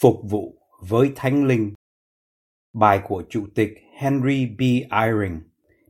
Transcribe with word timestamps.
Phục 0.00 0.20
vụ 0.30 0.58
với 0.80 1.12
Thánh 1.16 1.44
Linh 1.44 1.74
Bài 2.72 3.00
của 3.08 3.24
Chủ 3.28 3.46
tịch 3.54 3.70
Henry 3.96 4.46
B. 4.46 4.60
Eyring, 4.90 5.40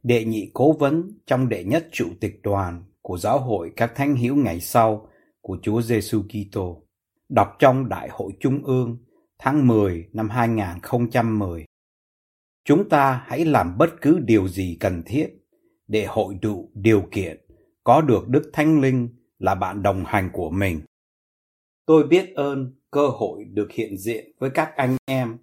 đệ 0.02 0.24
nhị 0.24 0.50
cố 0.54 0.72
vấn 0.72 1.18
trong 1.26 1.48
đệ 1.48 1.64
nhất 1.64 1.88
Chủ 1.92 2.06
tịch 2.20 2.40
đoàn 2.42 2.84
của 3.02 3.18
Giáo 3.18 3.40
hội 3.40 3.72
các 3.76 3.92
Thánh 3.94 4.14
Hiếu 4.14 4.36
ngày 4.36 4.60
sau 4.60 5.08
của 5.40 5.58
Chúa 5.62 5.82
Giêsu 5.82 6.22
Kitô, 6.22 6.82
đọc 7.28 7.56
trong 7.58 7.88
Đại 7.88 8.08
hội 8.12 8.32
Trung 8.40 8.64
ương 8.64 8.98
tháng 9.38 9.66
10 9.66 10.08
năm 10.12 10.30
2010. 10.30 11.64
Chúng 12.64 12.88
ta 12.88 13.22
hãy 13.26 13.44
làm 13.44 13.78
bất 13.78 13.90
cứ 14.00 14.18
điều 14.18 14.48
gì 14.48 14.76
cần 14.80 15.02
thiết 15.06 15.28
để 15.86 16.04
hội 16.04 16.34
đủ 16.42 16.70
điều 16.74 17.02
kiện 17.10 17.46
có 17.84 18.00
được 18.00 18.28
Đức 18.28 18.50
Thánh 18.52 18.80
Linh 18.80 19.08
là 19.38 19.54
bạn 19.54 19.82
đồng 19.82 20.04
hành 20.06 20.30
của 20.32 20.50
mình. 20.50 20.80
Tôi 21.86 22.06
biết 22.06 22.34
ơn 22.34 22.77
cơ 22.90 23.08
hội 23.08 23.44
được 23.44 23.72
hiện 23.72 23.98
diện 23.98 24.32
với 24.38 24.50
các 24.50 24.72
anh 24.76 24.96
em 25.04 25.38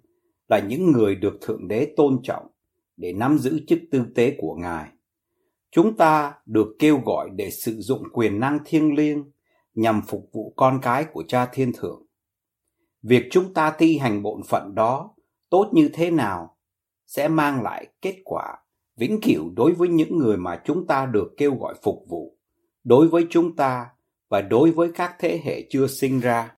là 0.48 0.58
những 0.58 0.92
người 0.92 1.14
được 1.14 1.38
Thượng 1.40 1.68
Đế 1.68 1.92
tôn 1.96 2.20
trọng 2.22 2.46
để 2.96 3.12
nắm 3.12 3.38
giữ 3.38 3.60
chức 3.66 3.78
tư 3.90 4.04
tế 4.14 4.36
của 4.38 4.54
Ngài. 4.54 4.88
Chúng 5.70 5.96
ta 5.96 6.34
được 6.46 6.76
kêu 6.78 7.00
gọi 7.04 7.30
để 7.36 7.50
sử 7.50 7.80
dụng 7.80 8.02
quyền 8.12 8.40
năng 8.40 8.58
thiêng 8.64 8.94
liêng 8.94 9.24
nhằm 9.74 10.02
phục 10.08 10.28
vụ 10.32 10.52
con 10.56 10.78
cái 10.82 11.04
của 11.04 11.24
Cha 11.28 11.46
Thiên 11.46 11.72
Thượng. 11.72 12.06
Việc 13.02 13.22
chúng 13.30 13.54
ta 13.54 13.74
thi 13.78 13.98
hành 13.98 14.22
bổn 14.22 14.42
phận 14.42 14.74
đó 14.74 15.14
tốt 15.50 15.70
như 15.72 15.90
thế 15.92 16.10
nào 16.10 16.56
sẽ 17.06 17.28
mang 17.28 17.62
lại 17.62 17.86
kết 18.02 18.16
quả 18.24 18.56
vĩnh 18.96 19.20
cửu 19.20 19.50
đối 19.56 19.72
với 19.72 19.88
những 19.88 20.18
người 20.18 20.36
mà 20.36 20.62
chúng 20.64 20.86
ta 20.86 21.06
được 21.06 21.34
kêu 21.36 21.54
gọi 21.54 21.74
phục 21.82 22.04
vụ, 22.08 22.38
đối 22.84 23.08
với 23.08 23.26
chúng 23.30 23.56
ta 23.56 23.86
và 24.28 24.40
đối 24.40 24.70
với 24.70 24.90
các 24.94 25.16
thế 25.18 25.40
hệ 25.44 25.66
chưa 25.70 25.86
sinh 25.86 26.20
ra. 26.20 26.55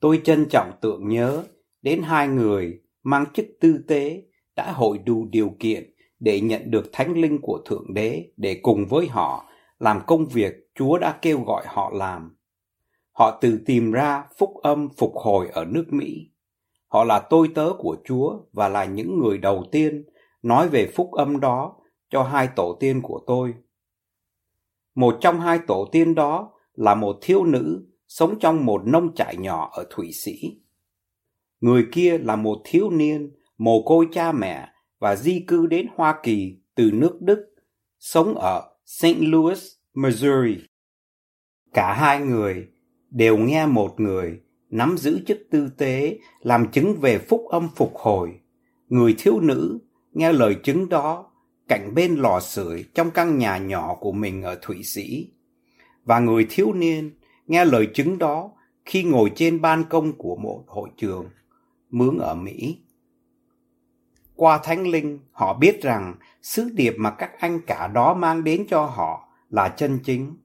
Tôi 0.00 0.20
trân 0.24 0.46
trọng 0.50 0.72
tưởng 0.80 1.08
nhớ 1.08 1.44
đến 1.82 2.02
hai 2.02 2.28
người 2.28 2.80
mang 3.02 3.24
chức 3.34 3.46
tư 3.60 3.78
tế 3.88 4.22
đã 4.56 4.72
hội 4.72 4.98
đủ 4.98 5.26
điều 5.30 5.50
kiện 5.60 5.94
để 6.20 6.40
nhận 6.40 6.70
được 6.70 6.90
thánh 6.92 7.12
linh 7.12 7.38
của 7.42 7.62
Thượng 7.64 7.94
Đế 7.94 8.30
để 8.36 8.60
cùng 8.62 8.86
với 8.86 9.06
họ 9.06 9.44
làm 9.78 10.00
công 10.06 10.26
việc 10.26 10.52
Chúa 10.74 10.98
đã 10.98 11.18
kêu 11.22 11.40
gọi 11.40 11.64
họ 11.66 11.90
làm. 11.94 12.36
Họ 13.12 13.38
tự 13.40 13.60
tìm 13.66 13.92
ra 13.92 14.24
phúc 14.38 14.50
âm 14.62 14.88
phục 14.96 15.12
hồi 15.14 15.48
ở 15.52 15.64
nước 15.64 15.84
Mỹ. 15.90 16.30
Họ 16.88 17.04
là 17.04 17.18
tôi 17.18 17.48
tớ 17.54 17.72
của 17.78 17.96
Chúa 18.04 18.38
và 18.52 18.68
là 18.68 18.84
những 18.84 19.18
người 19.18 19.38
đầu 19.38 19.64
tiên 19.72 20.04
nói 20.42 20.68
về 20.68 20.92
phúc 20.94 21.12
âm 21.12 21.40
đó 21.40 21.76
cho 22.10 22.22
hai 22.22 22.48
tổ 22.56 22.76
tiên 22.80 23.02
của 23.02 23.20
tôi. 23.26 23.54
Một 24.94 25.18
trong 25.20 25.40
hai 25.40 25.58
tổ 25.66 25.88
tiên 25.92 26.14
đó 26.14 26.52
là 26.74 26.94
một 26.94 27.18
thiếu 27.20 27.44
nữ 27.44 27.86
sống 28.08 28.38
trong 28.40 28.66
một 28.66 28.82
nông 28.86 29.14
trại 29.14 29.36
nhỏ 29.36 29.70
ở 29.72 29.86
Thụy 29.90 30.12
Sĩ. 30.12 30.60
Người 31.60 31.86
kia 31.92 32.18
là 32.18 32.36
một 32.36 32.62
thiếu 32.64 32.90
niên 32.90 33.30
mồ 33.58 33.82
côi 33.82 34.08
cha 34.12 34.32
mẹ 34.32 34.68
và 34.98 35.16
di 35.16 35.40
cư 35.40 35.66
đến 35.66 35.86
Hoa 35.94 36.20
Kỳ 36.22 36.58
từ 36.74 36.90
nước 36.92 37.18
Đức, 37.20 37.54
sống 37.98 38.34
ở 38.34 38.62
St. 38.84 39.16
Louis, 39.18 39.72
Missouri. 39.94 40.56
Cả 41.74 41.94
hai 41.94 42.20
người 42.20 42.68
đều 43.10 43.36
nghe 43.36 43.66
một 43.66 44.00
người 44.00 44.40
nắm 44.70 44.96
giữ 44.98 45.20
chức 45.26 45.38
tư 45.50 45.68
tế 45.78 46.18
làm 46.40 46.70
chứng 46.70 46.94
về 47.00 47.18
phúc 47.18 47.44
âm 47.50 47.68
phục 47.76 47.94
hồi. 47.94 48.30
Người 48.88 49.14
thiếu 49.18 49.40
nữ 49.40 49.78
nghe 50.12 50.32
lời 50.32 50.56
chứng 50.64 50.88
đó 50.88 51.30
cạnh 51.68 51.94
bên 51.94 52.14
lò 52.14 52.40
sưởi 52.40 52.84
trong 52.94 53.10
căn 53.10 53.38
nhà 53.38 53.58
nhỏ 53.58 53.96
của 54.00 54.12
mình 54.12 54.42
ở 54.42 54.58
Thụy 54.62 54.82
Sĩ. 54.82 55.32
Và 56.04 56.18
người 56.18 56.46
thiếu 56.50 56.72
niên 56.72 57.15
nghe 57.46 57.64
lời 57.64 57.88
chứng 57.94 58.18
đó 58.18 58.50
khi 58.84 59.02
ngồi 59.02 59.32
trên 59.36 59.60
ban 59.60 59.84
công 59.84 60.12
của 60.12 60.36
một 60.36 60.64
hội 60.66 60.90
trường 60.96 61.28
mướn 61.90 62.18
ở 62.18 62.34
Mỹ. 62.34 62.78
Qua 64.34 64.58
Thánh 64.62 64.86
Linh, 64.86 65.18
họ 65.32 65.54
biết 65.54 65.82
rằng 65.82 66.14
sứ 66.42 66.70
điệp 66.74 66.94
mà 66.98 67.10
các 67.10 67.40
anh 67.40 67.60
cả 67.66 67.86
đó 67.86 68.14
mang 68.14 68.44
đến 68.44 68.66
cho 68.68 68.84
họ 68.84 69.28
là 69.50 69.68
chân 69.68 69.98
chính. 70.04 70.36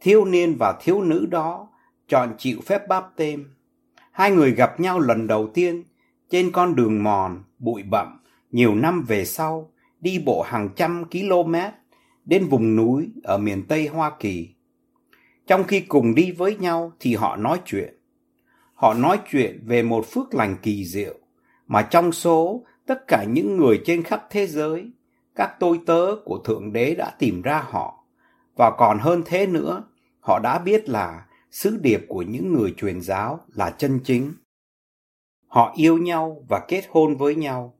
Thiếu 0.00 0.24
niên 0.24 0.56
và 0.58 0.78
thiếu 0.80 1.00
nữ 1.00 1.26
đó 1.26 1.68
chọn 2.08 2.34
chịu 2.38 2.60
phép 2.66 2.88
báp 2.88 3.04
tên. 3.16 3.44
Hai 4.12 4.30
người 4.30 4.50
gặp 4.50 4.80
nhau 4.80 5.00
lần 5.00 5.26
đầu 5.26 5.50
tiên 5.54 5.84
trên 6.30 6.52
con 6.52 6.74
đường 6.74 7.02
mòn, 7.02 7.44
bụi 7.58 7.82
bặm, 7.82 8.20
nhiều 8.50 8.74
năm 8.74 9.04
về 9.08 9.24
sau, 9.24 9.72
đi 10.00 10.18
bộ 10.18 10.42
hàng 10.42 10.68
trăm 10.76 11.04
km 11.04 11.54
đến 12.24 12.44
vùng 12.44 12.76
núi 12.76 13.08
ở 13.22 13.38
miền 13.38 13.62
Tây 13.68 13.86
Hoa 13.86 14.12
Kỳ. 14.20 14.54
Trong 15.48 15.64
khi 15.64 15.80
cùng 15.80 16.14
đi 16.14 16.32
với 16.32 16.56
nhau 16.56 16.92
thì 17.00 17.14
họ 17.14 17.36
nói 17.36 17.60
chuyện. 17.64 17.94
Họ 18.74 18.94
nói 18.94 19.20
chuyện 19.30 19.62
về 19.66 19.82
một 19.82 20.06
phước 20.06 20.34
lành 20.34 20.56
kỳ 20.62 20.84
diệu 20.84 21.14
mà 21.66 21.82
trong 21.82 22.12
số 22.12 22.64
tất 22.86 23.06
cả 23.06 23.24
những 23.24 23.56
người 23.56 23.80
trên 23.84 24.02
khắp 24.02 24.26
thế 24.30 24.46
giới, 24.46 24.90
các 25.34 25.56
tôi 25.60 25.80
tớ 25.86 26.06
của 26.24 26.38
Thượng 26.38 26.72
Đế 26.72 26.94
đã 26.94 27.10
tìm 27.18 27.42
ra 27.42 27.64
họ. 27.68 28.04
Và 28.56 28.70
còn 28.78 28.98
hơn 28.98 29.22
thế 29.26 29.46
nữa, 29.46 29.84
họ 30.20 30.38
đã 30.42 30.58
biết 30.58 30.88
là 30.88 31.26
sứ 31.50 31.78
điệp 31.82 32.00
của 32.08 32.22
những 32.22 32.52
người 32.52 32.74
truyền 32.76 33.00
giáo 33.00 33.40
là 33.54 33.70
chân 33.70 34.00
chính. 34.04 34.32
Họ 35.46 35.72
yêu 35.76 35.98
nhau 35.98 36.44
và 36.48 36.64
kết 36.68 36.84
hôn 36.90 37.16
với 37.16 37.34
nhau. 37.34 37.78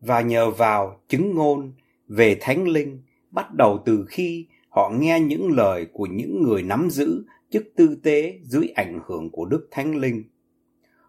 Và 0.00 0.20
nhờ 0.20 0.50
vào 0.50 1.00
chứng 1.08 1.34
ngôn 1.34 1.72
về 2.08 2.36
Thánh 2.40 2.68
Linh 2.68 3.02
bắt 3.30 3.54
đầu 3.54 3.82
từ 3.84 4.06
khi 4.08 4.46
họ 4.72 4.92
nghe 4.98 5.20
những 5.20 5.52
lời 5.52 5.86
của 5.92 6.06
những 6.06 6.42
người 6.42 6.62
nắm 6.62 6.90
giữ 6.90 7.24
chức 7.50 7.64
tư 7.76 7.96
tế 8.02 8.38
dưới 8.42 8.68
ảnh 8.74 9.00
hưởng 9.06 9.30
của 9.30 9.44
Đức 9.44 9.68
Thánh 9.70 9.96
Linh. 9.96 10.24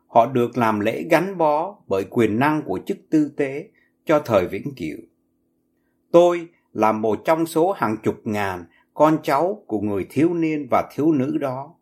Họ 0.08 0.26
được 0.26 0.58
làm 0.58 0.80
lễ 0.80 1.04
gắn 1.10 1.38
bó 1.38 1.76
bởi 1.88 2.04
quyền 2.10 2.40
năng 2.40 2.62
của 2.62 2.80
chức 2.86 2.98
tư 3.10 3.32
tế 3.38 3.70
cho 4.06 4.20
thời 4.20 4.48
vĩnh 4.48 4.72
cửu. 4.76 4.98
Tôi 6.12 6.48
là 6.74 6.92
một 6.92 7.22
trong 7.26 7.46
số 7.46 7.72
hàng 7.72 7.98
chục 8.04 8.16
ngàn 8.24 8.66
con 8.94 9.18
cháu 9.24 9.64
của 9.68 9.82
người 9.82 10.08
thiếu 10.10 10.34
niên 10.34 10.68
và 10.72 10.90
thiếu 10.96 11.12
nữ 11.12 11.38
đó, 11.38 11.76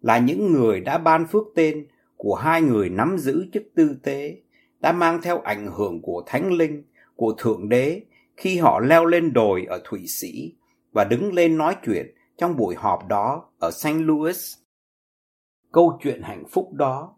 là 0.00 0.18
những 0.18 0.52
người 0.52 0.80
đã 0.80 0.98
ban 0.98 1.26
phước 1.26 1.44
tên 1.54 1.86
của 2.16 2.34
hai 2.34 2.62
người 2.62 2.88
nắm 2.88 3.16
giữ 3.18 3.46
chức 3.52 3.62
tư 3.74 3.96
tế, 4.02 4.36
đã 4.80 4.92
mang 4.92 5.22
theo 5.22 5.40
ảnh 5.40 5.66
hưởng 5.76 6.02
của 6.02 6.22
Thánh 6.26 6.52
Linh, 6.52 6.82
của 7.16 7.34
Thượng 7.38 7.68
Đế 7.68 8.02
khi 8.36 8.58
họ 8.58 8.80
leo 8.80 9.06
lên 9.06 9.32
đồi 9.32 9.64
ở 9.68 9.80
Thụy 9.84 10.06
Sĩ 10.06 10.54
và 10.92 11.04
đứng 11.04 11.32
lên 11.32 11.58
nói 11.58 11.76
chuyện 11.84 12.14
trong 12.36 12.56
buổi 12.56 12.74
họp 12.74 13.08
đó 13.08 13.50
ở 13.58 13.70
St. 13.70 13.88
Louis. 13.94 14.54
Câu 15.72 15.98
chuyện 16.02 16.22
hạnh 16.22 16.44
phúc 16.50 16.72
đó 16.72 17.16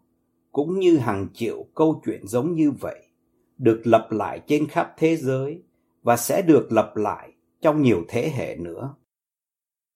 cũng 0.51 0.79
như 0.79 0.97
hàng 0.97 1.27
triệu 1.33 1.65
câu 1.75 2.01
chuyện 2.05 2.27
giống 2.27 2.55
như 2.55 2.71
vậy 2.71 3.07
được 3.57 3.81
lặp 3.85 4.11
lại 4.11 4.41
trên 4.47 4.67
khắp 4.67 4.93
thế 4.97 5.15
giới 5.15 5.63
và 6.03 6.17
sẽ 6.17 6.41
được 6.41 6.71
lặp 6.71 6.95
lại 6.95 7.31
trong 7.61 7.81
nhiều 7.81 8.03
thế 8.07 8.31
hệ 8.35 8.55
nữa. 8.55 8.95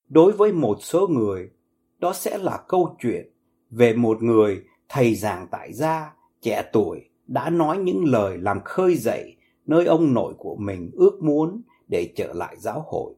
Đối 0.08 0.32
với 0.32 0.52
một 0.52 0.76
số 0.80 1.06
người, 1.06 1.50
đó 1.98 2.12
sẽ 2.12 2.38
là 2.38 2.64
câu 2.68 2.96
chuyện 3.00 3.32
về 3.70 3.92
một 3.92 4.22
người 4.22 4.64
thầy 4.88 5.14
giảng 5.14 5.46
tại 5.50 5.72
gia 5.72 6.14
trẻ 6.40 6.70
tuổi 6.72 7.00
đã 7.26 7.50
nói 7.50 7.78
những 7.78 8.04
lời 8.04 8.38
làm 8.38 8.60
khơi 8.64 8.96
dậy 8.96 9.36
nơi 9.66 9.86
ông 9.86 10.14
nội 10.14 10.34
của 10.38 10.56
mình 10.56 10.90
ước 10.92 11.22
muốn 11.22 11.62
để 11.88 12.12
trở 12.16 12.32
lại 12.32 12.56
giáo 12.58 12.84
hội 12.86 13.14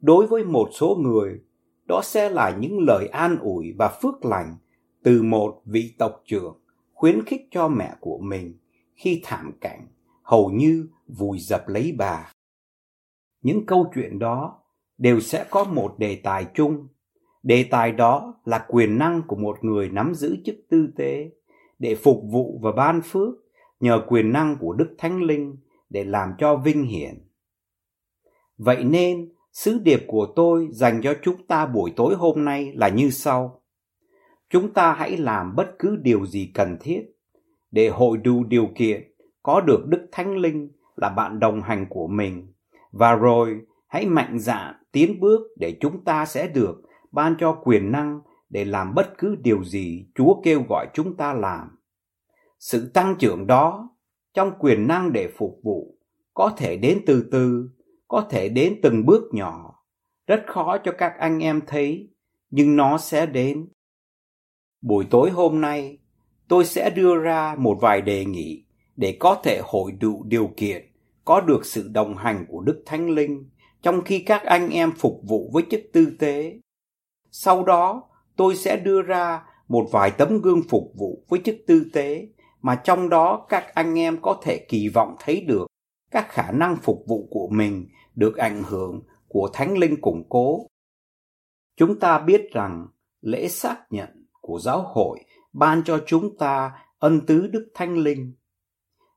đối 0.00 0.26
với 0.26 0.44
một 0.44 0.68
số 0.72 0.96
người, 1.00 1.40
đó 1.86 2.00
sẽ 2.04 2.28
là 2.28 2.56
những 2.60 2.78
lời 2.86 3.08
an 3.08 3.38
ủi 3.38 3.72
và 3.78 3.98
phước 4.02 4.24
lành 4.24 4.56
từ 5.02 5.22
một 5.22 5.62
vị 5.64 5.94
tộc 5.98 6.22
trưởng 6.24 6.60
khuyến 6.92 7.24
khích 7.24 7.48
cho 7.50 7.68
mẹ 7.68 7.94
của 8.00 8.18
mình 8.18 8.58
khi 8.94 9.20
thảm 9.24 9.52
cảnh, 9.60 9.86
hầu 10.22 10.50
như 10.50 10.88
vùi 11.06 11.38
dập 11.38 11.68
lấy 11.68 11.94
bà. 11.98 12.32
Những 13.42 13.66
câu 13.66 13.90
chuyện 13.94 14.18
đó 14.18 14.62
đều 14.98 15.20
sẽ 15.20 15.46
có 15.50 15.64
một 15.64 15.94
đề 15.98 16.20
tài 16.22 16.46
chung. 16.54 16.88
Đề 17.42 17.64
tài 17.70 17.92
đó 17.92 18.34
là 18.44 18.64
quyền 18.68 18.98
năng 18.98 19.22
của 19.26 19.36
một 19.36 19.64
người 19.64 19.88
nắm 19.88 20.14
giữ 20.14 20.36
chức 20.44 20.54
tư 20.70 20.88
tế 20.96 21.30
để 21.78 21.94
phục 21.94 22.22
vụ 22.32 22.58
và 22.62 22.72
ban 22.72 23.00
phước 23.04 23.34
nhờ 23.80 24.04
quyền 24.08 24.32
năng 24.32 24.56
của 24.60 24.72
đức 24.72 24.94
thánh 24.98 25.22
linh 25.22 25.56
để 25.90 26.04
làm 26.04 26.32
cho 26.38 26.56
vinh 26.56 26.82
hiển. 26.82 27.26
Vậy 28.58 28.84
nên 28.84 29.32
sứ 29.52 29.78
điệp 29.78 30.04
của 30.06 30.32
tôi 30.36 30.68
dành 30.72 31.00
cho 31.02 31.14
chúng 31.22 31.46
ta 31.46 31.66
buổi 31.66 31.92
tối 31.96 32.14
hôm 32.14 32.44
nay 32.44 32.72
là 32.74 32.88
như 32.88 33.10
sau. 33.10 33.62
Chúng 34.50 34.72
ta 34.72 34.92
hãy 34.92 35.16
làm 35.16 35.56
bất 35.56 35.78
cứ 35.78 35.96
điều 35.96 36.26
gì 36.26 36.50
cần 36.54 36.76
thiết 36.80 37.02
để 37.70 37.88
hội 37.88 38.16
đủ 38.18 38.44
điều 38.44 38.68
kiện 38.74 39.12
có 39.42 39.60
được 39.60 39.86
Đức 39.86 40.08
Thánh 40.12 40.36
Linh 40.36 40.72
là 40.96 41.08
bạn 41.08 41.40
đồng 41.40 41.62
hành 41.62 41.86
của 41.90 42.06
mình 42.06 42.52
và 42.92 43.14
rồi 43.14 43.60
hãy 43.86 44.06
mạnh 44.06 44.38
dạn 44.38 44.74
tiến 44.92 45.20
bước 45.20 45.40
để 45.58 45.76
chúng 45.80 46.04
ta 46.04 46.26
sẽ 46.26 46.48
được 46.48 46.82
ban 47.12 47.34
cho 47.38 47.52
quyền 47.64 47.92
năng 47.92 48.20
để 48.48 48.64
làm 48.64 48.94
bất 48.94 49.18
cứ 49.18 49.36
điều 49.42 49.64
gì 49.64 50.06
Chúa 50.14 50.40
kêu 50.42 50.62
gọi 50.68 50.86
chúng 50.94 51.16
ta 51.16 51.32
làm. 51.32 51.78
Sự 52.58 52.90
tăng 52.94 53.16
trưởng 53.18 53.46
đó 53.46 53.90
trong 54.34 54.52
quyền 54.58 54.86
năng 54.86 55.12
để 55.12 55.28
phục 55.36 55.60
vụ 55.62 55.94
có 56.34 56.52
thể 56.56 56.76
đến 56.76 57.02
từ 57.06 57.28
từ, 57.32 57.70
có 58.10 58.26
thể 58.30 58.48
đến 58.48 58.80
từng 58.82 59.06
bước 59.06 59.22
nhỏ, 59.32 59.74
rất 60.26 60.42
khó 60.46 60.78
cho 60.84 60.92
các 60.98 61.12
anh 61.18 61.38
em 61.38 61.60
thấy, 61.66 62.08
nhưng 62.50 62.76
nó 62.76 62.98
sẽ 62.98 63.26
đến. 63.26 63.68
Buổi 64.82 65.06
tối 65.10 65.30
hôm 65.30 65.60
nay, 65.60 65.98
tôi 66.48 66.64
sẽ 66.64 66.90
đưa 66.90 67.16
ra 67.16 67.54
một 67.58 67.78
vài 67.80 68.00
đề 68.00 68.24
nghị 68.24 68.64
để 68.96 69.16
có 69.20 69.40
thể 69.44 69.60
hội 69.64 69.92
đủ 69.92 70.24
điều 70.26 70.50
kiện 70.56 70.92
có 71.24 71.40
được 71.40 71.66
sự 71.66 71.88
đồng 71.88 72.16
hành 72.16 72.46
của 72.48 72.60
Đức 72.60 72.82
Thánh 72.86 73.10
Linh 73.10 73.50
trong 73.82 74.00
khi 74.04 74.18
các 74.18 74.42
anh 74.42 74.70
em 74.70 74.92
phục 74.92 75.20
vụ 75.28 75.50
với 75.52 75.62
chức 75.70 75.80
tư 75.92 76.16
tế. 76.18 76.60
Sau 77.30 77.64
đó, 77.64 78.02
tôi 78.36 78.56
sẽ 78.56 78.76
đưa 78.76 79.02
ra 79.02 79.42
một 79.68 79.88
vài 79.92 80.10
tấm 80.10 80.40
gương 80.40 80.62
phục 80.68 80.92
vụ 80.94 81.24
với 81.28 81.40
chức 81.44 81.56
tư 81.66 81.90
tế 81.92 82.28
mà 82.62 82.74
trong 82.84 83.08
đó 83.08 83.46
các 83.48 83.74
anh 83.74 83.98
em 83.98 84.18
có 84.22 84.40
thể 84.42 84.66
kỳ 84.68 84.88
vọng 84.88 85.16
thấy 85.20 85.40
được 85.40 85.66
các 86.10 86.28
khả 86.28 86.52
năng 86.52 86.76
phục 86.76 87.04
vụ 87.06 87.28
của 87.30 87.48
mình 87.48 87.86
được 88.20 88.36
ảnh 88.36 88.62
hưởng 88.62 89.02
của 89.28 89.50
Thánh 89.52 89.78
Linh 89.78 90.00
củng 90.00 90.28
cố. 90.28 90.66
Chúng 91.76 91.98
ta 91.98 92.18
biết 92.18 92.52
rằng 92.52 92.86
lễ 93.20 93.48
xác 93.48 93.76
nhận 93.90 94.26
của 94.40 94.58
giáo 94.58 94.82
hội 94.82 95.18
ban 95.52 95.82
cho 95.84 96.04
chúng 96.06 96.38
ta 96.38 96.72
ân 96.98 97.26
tứ 97.26 97.46
Đức 97.46 97.68
Thánh 97.74 97.98
Linh. 97.98 98.34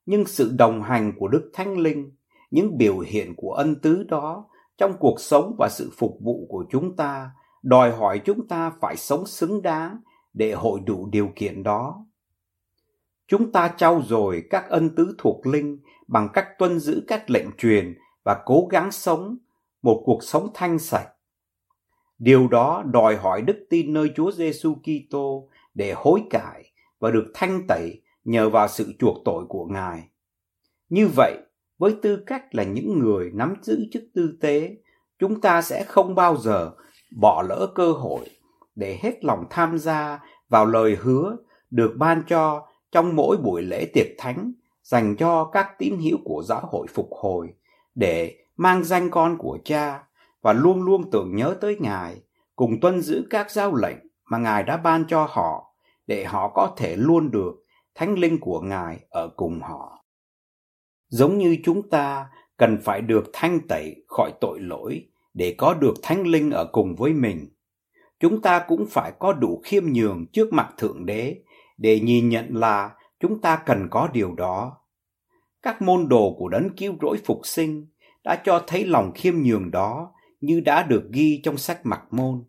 Nhưng 0.05 0.25
sự 0.25 0.51
đồng 0.57 0.81
hành 0.81 1.13
của 1.19 1.27
Đức 1.27 1.49
Thánh 1.53 1.77
Linh, 1.77 2.11
những 2.51 2.77
biểu 2.77 2.99
hiện 2.99 3.33
của 3.37 3.53
ân 3.53 3.81
tứ 3.81 4.03
đó 4.03 4.49
trong 4.77 4.93
cuộc 4.99 5.19
sống 5.19 5.55
và 5.59 5.69
sự 5.71 5.91
phục 5.97 6.17
vụ 6.21 6.45
của 6.49 6.65
chúng 6.69 6.95
ta 6.95 7.31
đòi 7.63 7.91
hỏi 7.91 8.21
chúng 8.25 8.47
ta 8.47 8.71
phải 8.81 8.97
sống 8.97 9.25
xứng 9.25 9.61
đáng 9.61 9.97
để 10.33 10.53
hội 10.53 10.79
đủ 10.85 11.09
điều 11.11 11.29
kiện 11.35 11.63
đó. 11.63 12.05
Chúng 13.27 13.51
ta 13.51 13.73
trau 13.77 14.01
dồi 14.01 14.43
các 14.49 14.69
ân 14.69 14.95
tứ 14.95 15.15
thuộc 15.17 15.47
linh 15.47 15.79
bằng 16.07 16.29
cách 16.33 16.47
tuân 16.59 16.79
giữ 16.79 17.03
các 17.07 17.29
lệnh 17.29 17.47
truyền 17.57 17.93
và 18.23 18.41
cố 18.45 18.67
gắng 18.71 18.91
sống 18.91 19.37
một 19.81 20.03
cuộc 20.05 20.23
sống 20.23 20.47
thanh 20.53 20.79
sạch. 20.79 21.09
Điều 22.19 22.47
đó 22.47 22.83
đòi 22.85 23.15
hỏi 23.15 23.41
đức 23.41 23.65
tin 23.69 23.93
nơi 23.93 24.11
Chúa 24.15 24.31
Giêsu 24.31 24.75
Kitô 24.75 25.49
để 25.73 25.93
hối 25.97 26.23
cải 26.29 26.71
và 26.99 27.11
được 27.11 27.31
thanh 27.33 27.67
tẩy 27.67 28.01
nhờ 28.23 28.49
vào 28.49 28.67
sự 28.67 28.93
chuộc 28.99 29.17
tội 29.25 29.45
của 29.49 29.65
Ngài. 29.65 30.09
Như 30.89 31.07
vậy, 31.15 31.37
với 31.77 31.95
tư 32.01 32.23
cách 32.25 32.55
là 32.55 32.63
những 32.63 32.99
người 32.99 33.31
nắm 33.33 33.55
giữ 33.61 33.85
chức 33.91 34.03
tư 34.13 34.37
tế, 34.41 34.75
chúng 35.19 35.41
ta 35.41 35.61
sẽ 35.61 35.83
không 35.83 36.15
bao 36.15 36.37
giờ 36.37 36.71
bỏ 37.15 37.41
lỡ 37.49 37.67
cơ 37.75 37.91
hội 37.91 38.25
để 38.75 38.99
hết 39.01 39.25
lòng 39.25 39.45
tham 39.49 39.77
gia 39.77 40.19
vào 40.49 40.65
lời 40.65 40.97
hứa 41.01 41.37
được 41.71 41.93
ban 41.97 42.23
cho 42.27 42.67
trong 42.91 43.15
mỗi 43.15 43.37
buổi 43.37 43.61
lễ 43.61 43.85
tiệc 43.93 44.07
thánh 44.17 44.53
dành 44.83 45.15
cho 45.15 45.49
các 45.53 45.67
tín 45.77 45.97
hữu 45.97 46.17
của 46.23 46.43
giáo 46.45 46.61
hội 46.71 46.87
phục 46.93 47.09
hồi 47.11 47.53
để 47.95 48.37
mang 48.57 48.83
danh 48.83 49.09
con 49.09 49.37
của 49.37 49.59
cha 49.65 50.03
và 50.41 50.53
luôn 50.53 50.83
luôn 50.83 51.11
tưởng 51.11 51.35
nhớ 51.35 51.55
tới 51.61 51.77
Ngài, 51.79 52.21
cùng 52.55 52.79
tuân 52.79 53.01
giữ 53.01 53.27
các 53.29 53.51
giao 53.51 53.75
lệnh 53.75 53.97
mà 54.25 54.37
Ngài 54.37 54.63
đã 54.63 54.77
ban 54.77 55.05
cho 55.07 55.27
họ 55.29 55.75
để 56.07 56.25
họ 56.25 56.51
có 56.55 56.73
thể 56.77 56.95
luôn 56.95 57.31
được 57.31 57.65
thánh 57.95 58.19
linh 58.19 58.39
của 58.39 58.61
Ngài 58.61 58.99
ở 59.09 59.27
cùng 59.35 59.61
họ. 59.61 60.05
Giống 61.09 61.37
như 61.37 61.57
chúng 61.63 61.89
ta 61.89 62.29
cần 62.57 62.77
phải 62.83 63.01
được 63.01 63.29
thanh 63.33 63.59
tẩy 63.67 63.95
khỏi 64.07 64.31
tội 64.41 64.59
lỗi 64.59 65.07
để 65.33 65.55
có 65.57 65.73
được 65.73 65.93
thánh 66.01 66.27
linh 66.27 66.51
ở 66.51 66.65
cùng 66.71 66.95
với 66.95 67.13
mình. 67.13 67.49
Chúng 68.19 68.41
ta 68.41 68.65
cũng 68.67 68.85
phải 68.89 69.11
có 69.19 69.33
đủ 69.33 69.61
khiêm 69.63 69.83
nhường 69.85 70.25
trước 70.33 70.53
mặt 70.53 70.73
Thượng 70.77 71.05
Đế 71.05 71.37
để 71.77 71.99
nhìn 71.99 72.29
nhận 72.29 72.55
là 72.55 72.91
chúng 73.19 73.41
ta 73.41 73.63
cần 73.65 73.87
có 73.91 74.09
điều 74.13 74.35
đó. 74.35 74.77
Các 75.63 75.81
môn 75.81 76.09
đồ 76.09 76.35
của 76.37 76.49
đấng 76.49 76.75
cứu 76.77 76.95
rỗi 77.01 77.17
phục 77.25 77.41
sinh 77.43 77.87
đã 78.23 78.41
cho 78.45 78.63
thấy 78.67 78.85
lòng 78.85 79.11
khiêm 79.15 79.35
nhường 79.37 79.71
đó 79.71 80.13
như 80.41 80.59
đã 80.59 80.83
được 80.83 81.09
ghi 81.11 81.41
trong 81.43 81.57
sách 81.57 81.79
mặc 81.83 82.01
môn. 82.11 82.43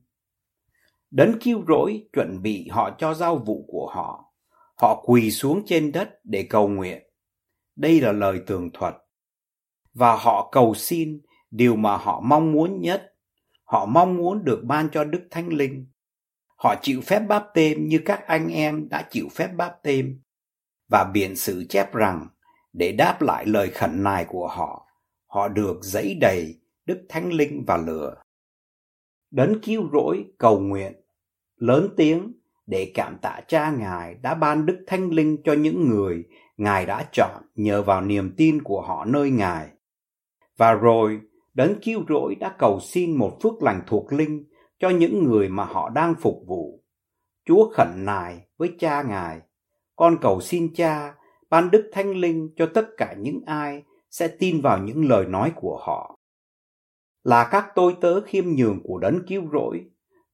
Đấng 1.10 1.38
cứu 1.40 1.64
rỗi 1.68 2.08
chuẩn 2.12 2.42
bị 2.42 2.68
họ 2.70 2.90
cho 2.98 3.14
giao 3.14 3.36
vụ 3.36 3.64
của 3.68 3.90
họ. 3.94 4.34
Họ 4.76 5.02
quỳ 5.06 5.30
xuống 5.30 5.62
trên 5.66 5.92
đất 5.92 6.10
để 6.24 6.46
cầu 6.50 6.68
nguyện. 6.68 7.02
Đây 7.76 8.00
là 8.00 8.12
lời 8.12 8.40
tường 8.46 8.70
thuật. 8.72 8.94
Và 9.92 10.16
họ 10.16 10.48
cầu 10.52 10.74
xin 10.74 11.20
điều 11.50 11.76
mà 11.76 11.96
họ 11.96 12.20
mong 12.20 12.52
muốn 12.52 12.80
nhất. 12.80 13.14
Họ 13.64 13.86
mong 13.86 14.16
muốn 14.16 14.44
được 14.44 14.60
ban 14.64 14.88
cho 14.92 15.04
Đức 15.04 15.26
Thánh 15.30 15.48
Linh. 15.48 15.86
Họ 16.56 16.74
chịu 16.82 17.00
phép 17.00 17.20
báp 17.28 17.44
têm 17.54 17.88
như 17.88 18.00
các 18.04 18.26
anh 18.26 18.48
em 18.48 18.88
đã 18.88 19.08
chịu 19.10 19.28
phép 19.34 19.48
báp 19.56 19.82
têm. 19.82 20.20
Và 20.88 21.10
biện 21.14 21.36
sử 21.36 21.64
chép 21.68 21.94
rằng, 21.94 22.28
để 22.74 22.92
đáp 22.92 23.22
lại 23.22 23.46
lời 23.46 23.70
khẩn 23.70 24.02
nài 24.02 24.24
của 24.24 24.48
họ, 24.48 24.86
họ 25.26 25.48
được 25.48 25.78
dẫy 25.82 26.14
đầy 26.20 26.54
Đức 26.86 27.06
Thánh 27.08 27.32
Linh 27.32 27.64
và 27.66 27.76
lửa. 27.76 28.14
Đấng 29.30 29.60
cứu 29.60 29.88
rỗi 29.92 30.24
cầu 30.38 30.60
nguyện, 30.60 30.92
lớn 31.56 31.88
tiếng 31.96 32.32
để 32.66 32.92
cảm 32.94 33.18
tạ 33.22 33.40
cha 33.48 33.70
Ngài 33.70 34.14
đã 34.14 34.34
ban 34.34 34.66
Đức 34.66 34.84
Thánh 34.86 35.10
Linh 35.10 35.36
cho 35.44 35.52
những 35.52 35.88
người 35.88 36.24
Ngài 36.56 36.86
đã 36.86 37.08
chọn 37.12 37.42
nhờ 37.54 37.82
vào 37.82 38.00
niềm 38.00 38.34
tin 38.36 38.62
của 38.62 38.80
họ 38.80 39.04
nơi 39.04 39.30
Ngài. 39.30 39.68
Và 40.56 40.72
rồi, 40.72 41.20
Đấng 41.54 41.80
cứu 41.82 42.04
rỗi 42.08 42.34
đã 42.34 42.54
cầu 42.58 42.80
xin 42.80 43.16
một 43.16 43.38
phước 43.42 43.62
lành 43.62 43.82
thuộc 43.86 44.12
linh 44.12 44.44
cho 44.78 44.88
những 44.88 45.24
người 45.24 45.48
mà 45.48 45.64
họ 45.64 45.90
đang 45.90 46.14
phục 46.14 46.42
vụ. 46.46 46.84
Chúa 47.44 47.70
khẩn 47.72 47.88
nài 47.96 48.46
với 48.56 48.74
cha 48.78 49.02
Ngài, 49.02 49.40
con 49.96 50.16
cầu 50.20 50.40
xin 50.40 50.74
cha 50.74 51.14
ban 51.50 51.70
Đức 51.70 51.90
Thánh 51.92 52.16
Linh 52.16 52.50
cho 52.56 52.66
tất 52.74 52.86
cả 52.96 53.14
những 53.18 53.40
ai 53.46 53.82
sẽ 54.10 54.28
tin 54.28 54.60
vào 54.60 54.78
những 54.78 55.08
lời 55.08 55.26
nói 55.26 55.52
của 55.56 55.78
họ. 55.82 56.18
Là 57.24 57.48
các 57.50 57.66
tôi 57.74 57.94
tớ 58.00 58.20
khiêm 58.20 58.44
nhường 58.48 58.80
của 58.84 58.98
đấng 58.98 59.26
cứu 59.26 59.42
rỗi, 59.52 59.84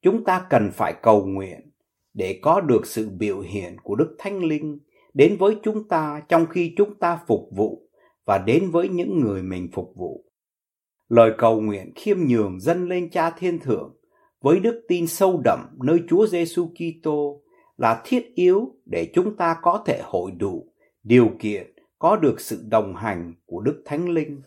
chúng 0.03 0.25
ta 0.25 0.47
cần 0.51 0.71
phải 0.73 0.95
cầu 1.03 1.27
nguyện 1.27 1.71
để 2.15 2.39
có 2.43 2.61
được 2.61 2.87
sự 2.87 3.09
biểu 3.09 3.41
hiện 3.41 3.77
của 3.83 3.95
Đức 3.95 4.17
Thánh 4.19 4.45
Linh 4.45 4.79
đến 5.15 5.37
với 5.39 5.57
chúng 5.63 5.89
ta 5.89 6.23
trong 6.29 6.47
khi 6.47 6.75
chúng 6.77 6.95
ta 6.95 7.19
phục 7.27 7.49
vụ 7.57 7.89
và 8.27 8.39
đến 8.39 8.71
với 8.71 8.89
những 8.89 9.21
người 9.21 9.43
mình 9.43 9.69
phục 9.73 9.93
vụ. 9.97 10.25
Lời 11.09 11.33
cầu 11.39 11.61
nguyện 11.61 11.93
khiêm 11.95 12.19
nhường 12.21 12.61
dâng 12.61 12.89
lên 12.89 13.11
Cha 13.11 13.31
Thiên 13.31 13.59
Thượng 13.59 13.97
với 14.41 14.61
đức 14.61 14.85
tin 14.89 15.07
sâu 15.07 15.41
đậm 15.45 15.59
nơi 15.83 16.01
Chúa 16.09 16.27
Giêsu 16.27 16.69
Kitô 16.69 17.43
là 17.77 18.03
thiết 18.05 18.35
yếu 18.35 18.75
để 18.85 19.11
chúng 19.15 19.37
ta 19.37 19.57
có 19.63 19.83
thể 19.87 20.01
hội 20.05 20.31
đủ 20.31 20.70
điều 21.03 21.31
kiện 21.39 21.75
có 21.99 22.17
được 22.17 22.41
sự 22.41 22.65
đồng 22.69 22.97
hành 22.97 23.35
của 23.47 23.61
Đức 23.61 23.83
Thánh 23.87 24.09
Linh. 24.09 24.43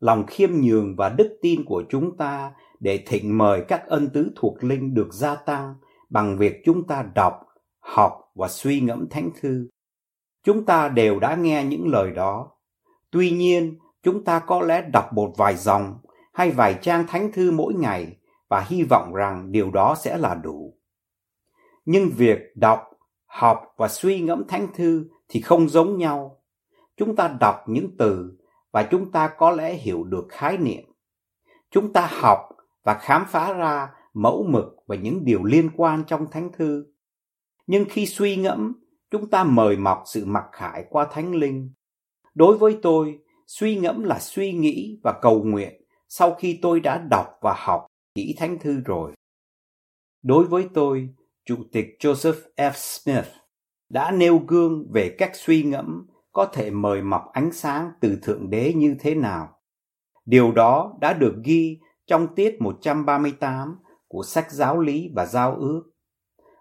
Lòng 0.00 0.26
khiêm 0.26 0.50
nhường 0.52 0.96
và 0.96 1.08
đức 1.08 1.38
tin 1.42 1.64
của 1.64 1.84
chúng 1.88 2.16
ta 2.16 2.52
để 2.80 3.04
thịnh 3.06 3.38
mời 3.38 3.64
các 3.68 3.86
ân 3.86 4.10
tứ 4.10 4.32
thuộc 4.36 4.64
linh 4.64 4.94
được 4.94 5.12
gia 5.12 5.34
tăng 5.34 5.74
bằng 6.10 6.38
việc 6.38 6.62
chúng 6.64 6.86
ta 6.86 7.04
đọc, 7.14 7.40
học 7.80 8.32
và 8.34 8.48
suy 8.48 8.80
ngẫm 8.80 9.08
thánh 9.10 9.30
thư. 9.40 9.68
Chúng 10.44 10.64
ta 10.64 10.88
đều 10.88 11.20
đã 11.20 11.34
nghe 11.34 11.64
những 11.64 11.88
lời 11.88 12.10
đó. 12.10 12.50
Tuy 13.10 13.30
nhiên, 13.30 13.78
chúng 14.02 14.24
ta 14.24 14.38
có 14.38 14.60
lẽ 14.60 14.88
đọc 14.92 15.12
một 15.12 15.32
vài 15.36 15.56
dòng 15.56 15.98
hay 16.32 16.50
vài 16.50 16.78
trang 16.82 17.06
thánh 17.06 17.32
thư 17.32 17.50
mỗi 17.50 17.74
ngày 17.74 18.16
và 18.48 18.60
hy 18.60 18.82
vọng 18.82 19.14
rằng 19.14 19.52
điều 19.52 19.70
đó 19.70 19.94
sẽ 19.98 20.18
là 20.18 20.34
đủ. 20.34 20.78
Nhưng 21.84 22.10
việc 22.16 22.38
đọc, 22.54 22.80
học 23.26 23.74
và 23.76 23.88
suy 23.88 24.20
ngẫm 24.20 24.44
thánh 24.48 24.66
thư 24.74 25.04
thì 25.32 25.40
không 25.40 25.68
giống 25.68 25.98
nhau. 25.98 26.42
Chúng 26.96 27.16
ta 27.16 27.36
đọc 27.40 27.56
những 27.66 27.96
từ 27.98 28.32
và 28.72 28.82
chúng 28.82 29.12
ta 29.12 29.28
có 29.38 29.50
lẽ 29.50 29.74
hiểu 29.74 30.04
được 30.04 30.26
khái 30.28 30.58
niệm. 30.58 30.84
Chúng 31.70 31.92
ta 31.92 32.08
học 32.12 32.38
và 32.84 32.94
khám 32.94 33.24
phá 33.28 33.52
ra 33.52 33.90
mẫu 34.14 34.46
mực 34.48 34.76
và 34.86 34.96
những 34.96 35.24
điều 35.24 35.44
liên 35.44 35.70
quan 35.76 36.04
trong 36.06 36.26
thánh 36.30 36.52
thư. 36.52 36.86
Nhưng 37.66 37.84
khi 37.90 38.06
suy 38.06 38.36
ngẫm, 38.36 38.72
chúng 39.10 39.30
ta 39.30 39.44
mời 39.44 39.76
mọc 39.76 40.02
sự 40.06 40.24
mặc 40.26 40.44
khải 40.52 40.84
qua 40.90 41.06
thánh 41.12 41.34
linh. 41.34 41.72
Đối 42.34 42.58
với 42.58 42.78
tôi, 42.82 43.18
suy 43.46 43.76
ngẫm 43.76 44.04
là 44.04 44.18
suy 44.18 44.52
nghĩ 44.52 45.00
và 45.02 45.18
cầu 45.22 45.42
nguyện 45.42 45.82
sau 46.08 46.34
khi 46.34 46.58
tôi 46.62 46.80
đã 46.80 46.98
đọc 47.10 47.26
và 47.40 47.54
học 47.58 47.86
kỹ 48.14 48.34
thánh 48.38 48.58
thư 48.58 48.80
rồi. 48.84 49.12
Đối 50.22 50.44
với 50.44 50.68
tôi, 50.74 51.08
Chủ 51.44 51.56
tịch 51.72 51.86
Joseph 52.00 52.40
F. 52.56 52.72
Smith 52.72 53.41
đã 53.92 54.10
nêu 54.10 54.38
gương 54.38 54.86
về 54.92 55.08
cách 55.18 55.30
suy 55.34 55.62
ngẫm 55.62 56.06
có 56.32 56.46
thể 56.46 56.70
mời 56.70 57.02
mọc 57.02 57.24
ánh 57.32 57.52
sáng 57.52 57.90
từ 58.00 58.18
Thượng 58.22 58.50
Đế 58.50 58.72
như 58.76 58.96
thế 59.00 59.14
nào. 59.14 59.48
Điều 60.24 60.52
đó 60.52 60.94
đã 61.00 61.12
được 61.12 61.34
ghi 61.44 61.78
trong 62.06 62.34
tiết 62.34 62.56
138 62.60 63.78
của 64.08 64.22
sách 64.22 64.52
giáo 64.52 64.80
lý 64.80 65.10
và 65.14 65.26
giao 65.26 65.56
ước. 65.56 65.82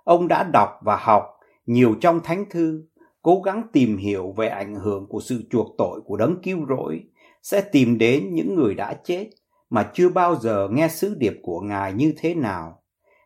Ông 0.04 0.28
đã 0.28 0.44
đọc 0.44 0.70
và 0.82 0.96
học 0.96 1.24
nhiều 1.66 1.96
trong 2.02 2.20
thánh 2.20 2.46
thư, 2.50 2.84
cố 3.22 3.42
gắng 3.42 3.64
tìm 3.74 3.98
hiểu 3.98 4.34
về 4.38 4.48
ảnh 4.48 4.76
hưởng 4.76 5.08
của 5.10 5.20
sự 5.20 5.44
chuộc 5.50 5.76
tội 5.78 6.02
của 6.06 6.18
đấng 6.18 6.42
cứu 6.44 6.66
rỗi, 6.70 7.04
sẽ 7.44 7.62
tìm 7.62 7.98
đến 7.98 8.34
những 8.34 8.56
người 8.56 8.76
đã 8.76 8.94
chết 8.94 9.30
mà 9.70 9.92
chưa 9.94 10.10
bao 10.10 10.36
giờ 10.36 10.68
nghe 10.72 10.88
sứ 10.88 11.16
điệp 11.18 11.40
của 11.44 11.62
Ngài 11.62 11.94
như 11.94 12.14
thế 12.18 12.36
nào. 12.36 12.84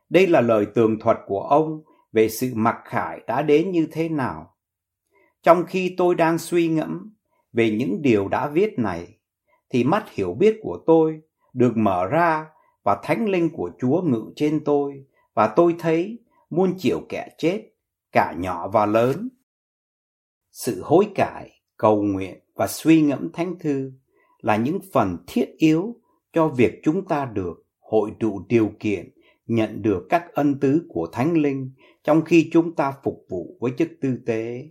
Đây 0.09 0.27
là 0.27 0.41
lời 0.41 0.65
tường 0.65 0.99
thuật 0.99 1.17
của 1.27 1.41
ông 1.41 1.83
về 2.15 2.29
sự 2.29 2.51
mặc 2.53 2.77
khải 2.85 3.21
đã 3.27 3.41
đến 3.41 3.71
như 3.71 3.87
thế 3.91 4.09
nào. 4.09 4.55
Trong 5.43 5.65
khi 5.65 5.95
tôi 5.97 6.15
đang 6.15 6.37
suy 6.37 6.67
ngẫm 6.67 7.13
về 7.53 7.71
những 7.71 8.01
điều 8.01 8.27
đã 8.27 8.47
viết 8.47 8.79
này, 8.79 9.17
thì 9.69 9.83
mắt 9.83 10.11
hiểu 10.11 10.33
biết 10.33 10.59
của 10.61 10.79
tôi 10.85 11.21
được 11.53 11.77
mở 11.77 12.07
ra 12.07 12.45
và 12.83 12.99
thánh 13.03 13.29
linh 13.29 13.49
của 13.49 13.71
Chúa 13.79 14.01
ngự 14.01 14.23
trên 14.35 14.63
tôi 14.65 15.05
và 15.33 15.47
tôi 15.55 15.75
thấy 15.79 16.19
muôn 16.49 16.77
triệu 16.77 17.01
kẻ 17.09 17.29
chết, 17.37 17.61
cả 18.11 18.33
nhỏ 18.37 18.67
và 18.67 18.85
lớn. 18.85 19.29
Sự 20.51 20.81
hối 20.83 21.07
cải, 21.15 21.61
cầu 21.77 22.01
nguyện 22.03 22.39
và 22.55 22.67
suy 22.67 23.01
ngẫm 23.01 23.31
thánh 23.33 23.59
thư 23.59 23.91
là 24.39 24.55
những 24.55 24.79
phần 24.93 25.17
thiết 25.27 25.55
yếu 25.57 25.95
cho 26.33 26.47
việc 26.47 26.79
chúng 26.83 27.07
ta 27.07 27.25
được 27.25 27.65
hội 27.79 28.11
tụ 28.19 28.45
điều 28.49 28.71
kiện 28.79 29.09
nhận 29.47 29.81
được 29.81 30.05
các 30.09 30.33
ân 30.33 30.59
tứ 30.59 30.85
của 30.89 31.07
thánh 31.11 31.33
linh 31.33 31.71
trong 32.05 32.21
khi 32.25 32.49
chúng 32.51 32.75
ta 32.75 32.93
phục 33.03 33.25
vụ 33.29 33.57
với 33.61 33.71
chức 33.77 33.89
tư 34.01 34.17
tế 34.25 34.69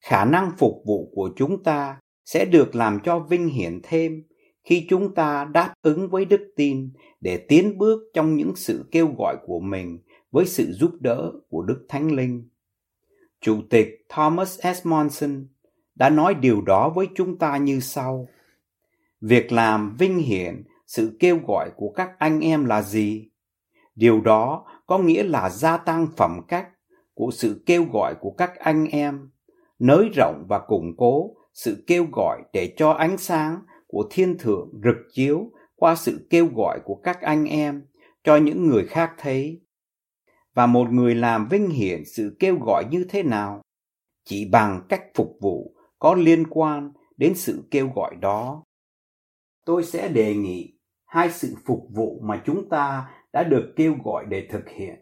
khả 0.00 0.24
năng 0.24 0.50
phục 0.58 0.82
vụ 0.86 1.12
của 1.14 1.30
chúng 1.36 1.62
ta 1.62 2.00
sẽ 2.24 2.44
được 2.44 2.74
làm 2.74 2.98
cho 3.04 3.18
vinh 3.18 3.48
hiển 3.48 3.80
thêm 3.82 4.22
khi 4.64 4.86
chúng 4.88 5.14
ta 5.14 5.44
đáp 5.44 5.74
ứng 5.82 6.08
với 6.08 6.24
đức 6.24 6.52
tin 6.56 6.90
để 7.20 7.36
tiến 7.48 7.78
bước 7.78 8.00
trong 8.14 8.36
những 8.36 8.56
sự 8.56 8.88
kêu 8.90 9.14
gọi 9.18 9.36
của 9.46 9.60
mình 9.60 9.98
với 10.30 10.46
sự 10.46 10.72
giúp 10.72 10.90
đỡ 11.00 11.32
của 11.48 11.62
Đức 11.62 11.86
Thánh 11.88 12.12
Linh. 12.12 12.48
Chủ 13.40 13.60
tịch 13.70 13.88
Thomas 14.08 14.60
S. 14.60 14.86
Monson 14.86 15.46
đã 15.94 16.10
nói 16.10 16.34
điều 16.34 16.60
đó 16.60 16.92
với 16.96 17.08
chúng 17.14 17.38
ta 17.38 17.56
như 17.56 17.80
sau. 17.80 18.28
Việc 19.20 19.52
làm 19.52 19.96
vinh 19.98 20.18
hiển 20.18 20.62
sự 20.86 21.16
kêu 21.20 21.38
gọi 21.46 21.70
của 21.76 21.92
các 21.96 22.10
anh 22.18 22.40
em 22.40 22.64
là 22.64 22.82
gì? 22.82 23.28
Điều 23.96 24.20
đó 24.20 24.64
có 24.86 24.98
nghĩa 24.98 25.22
là 25.22 25.50
gia 25.50 25.76
tăng 25.76 26.06
phẩm 26.16 26.40
cách 26.48 26.68
của 27.14 27.30
sự 27.32 27.62
kêu 27.66 27.84
gọi 27.92 28.14
của 28.20 28.30
các 28.30 28.58
anh 28.58 28.86
em, 28.86 29.30
nới 29.78 30.08
rộng 30.16 30.44
và 30.48 30.58
củng 30.58 30.96
cố 30.96 31.30
sự 31.54 31.84
kêu 31.86 32.06
gọi 32.12 32.42
để 32.52 32.74
cho 32.76 32.90
ánh 32.90 33.18
sáng 33.18 33.62
của 33.86 34.08
thiên 34.10 34.38
thượng 34.38 34.70
rực 34.84 34.96
chiếu 35.12 35.50
qua 35.76 35.94
sự 35.94 36.26
kêu 36.30 36.48
gọi 36.56 36.80
của 36.84 36.94
các 36.94 37.20
anh 37.20 37.44
em 37.44 37.86
cho 38.24 38.36
những 38.36 38.68
người 38.68 38.86
khác 38.86 39.14
thấy. 39.18 39.62
Và 40.54 40.66
một 40.66 40.90
người 40.90 41.14
làm 41.14 41.48
vinh 41.48 41.70
hiển 41.70 42.02
sự 42.04 42.36
kêu 42.38 42.58
gọi 42.66 42.84
như 42.90 43.06
thế 43.08 43.22
nào? 43.22 43.62
Chỉ 44.24 44.48
bằng 44.52 44.82
cách 44.88 45.02
phục 45.14 45.36
vụ 45.40 45.76
có 45.98 46.14
liên 46.14 46.46
quan 46.50 46.92
đến 47.16 47.34
sự 47.34 47.68
kêu 47.70 47.90
gọi 47.94 48.14
đó. 48.20 48.64
Tôi 49.64 49.84
sẽ 49.84 50.08
đề 50.08 50.34
nghị 50.34 50.78
hai 51.06 51.30
sự 51.30 51.54
phục 51.64 51.86
vụ 51.90 52.20
mà 52.22 52.42
chúng 52.46 52.68
ta 52.68 53.08
đã 53.36 53.44
được 53.44 53.72
kêu 53.76 53.96
gọi 54.04 54.24
để 54.28 54.46
thực 54.50 54.68
hiện. 54.68 54.94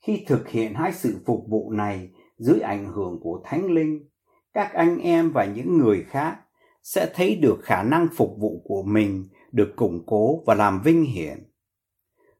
Khi 0.00 0.24
thực 0.26 0.48
hiện 0.48 0.74
hai 0.74 0.92
sự 0.92 1.16
phục 1.26 1.44
vụ 1.48 1.70
này 1.70 2.10
dưới 2.38 2.60
ảnh 2.60 2.92
hưởng 2.92 3.20
của 3.22 3.42
Thánh 3.44 3.66
Linh, 3.66 4.08
các 4.54 4.72
anh 4.72 4.98
em 4.98 5.30
và 5.30 5.44
những 5.44 5.78
người 5.78 6.04
khác 6.08 6.36
sẽ 6.82 7.10
thấy 7.14 7.36
được 7.36 7.58
khả 7.62 7.82
năng 7.82 8.08
phục 8.16 8.30
vụ 8.38 8.62
của 8.64 8.82
mình 8.82 9.28
được 9.52 9.72
củng 9.76 10.02
cố 10.06 10.42
và 10.46 10.54
làm 10.54 10.80
vinh 10.84 11.04
hiển. 11.04 11.52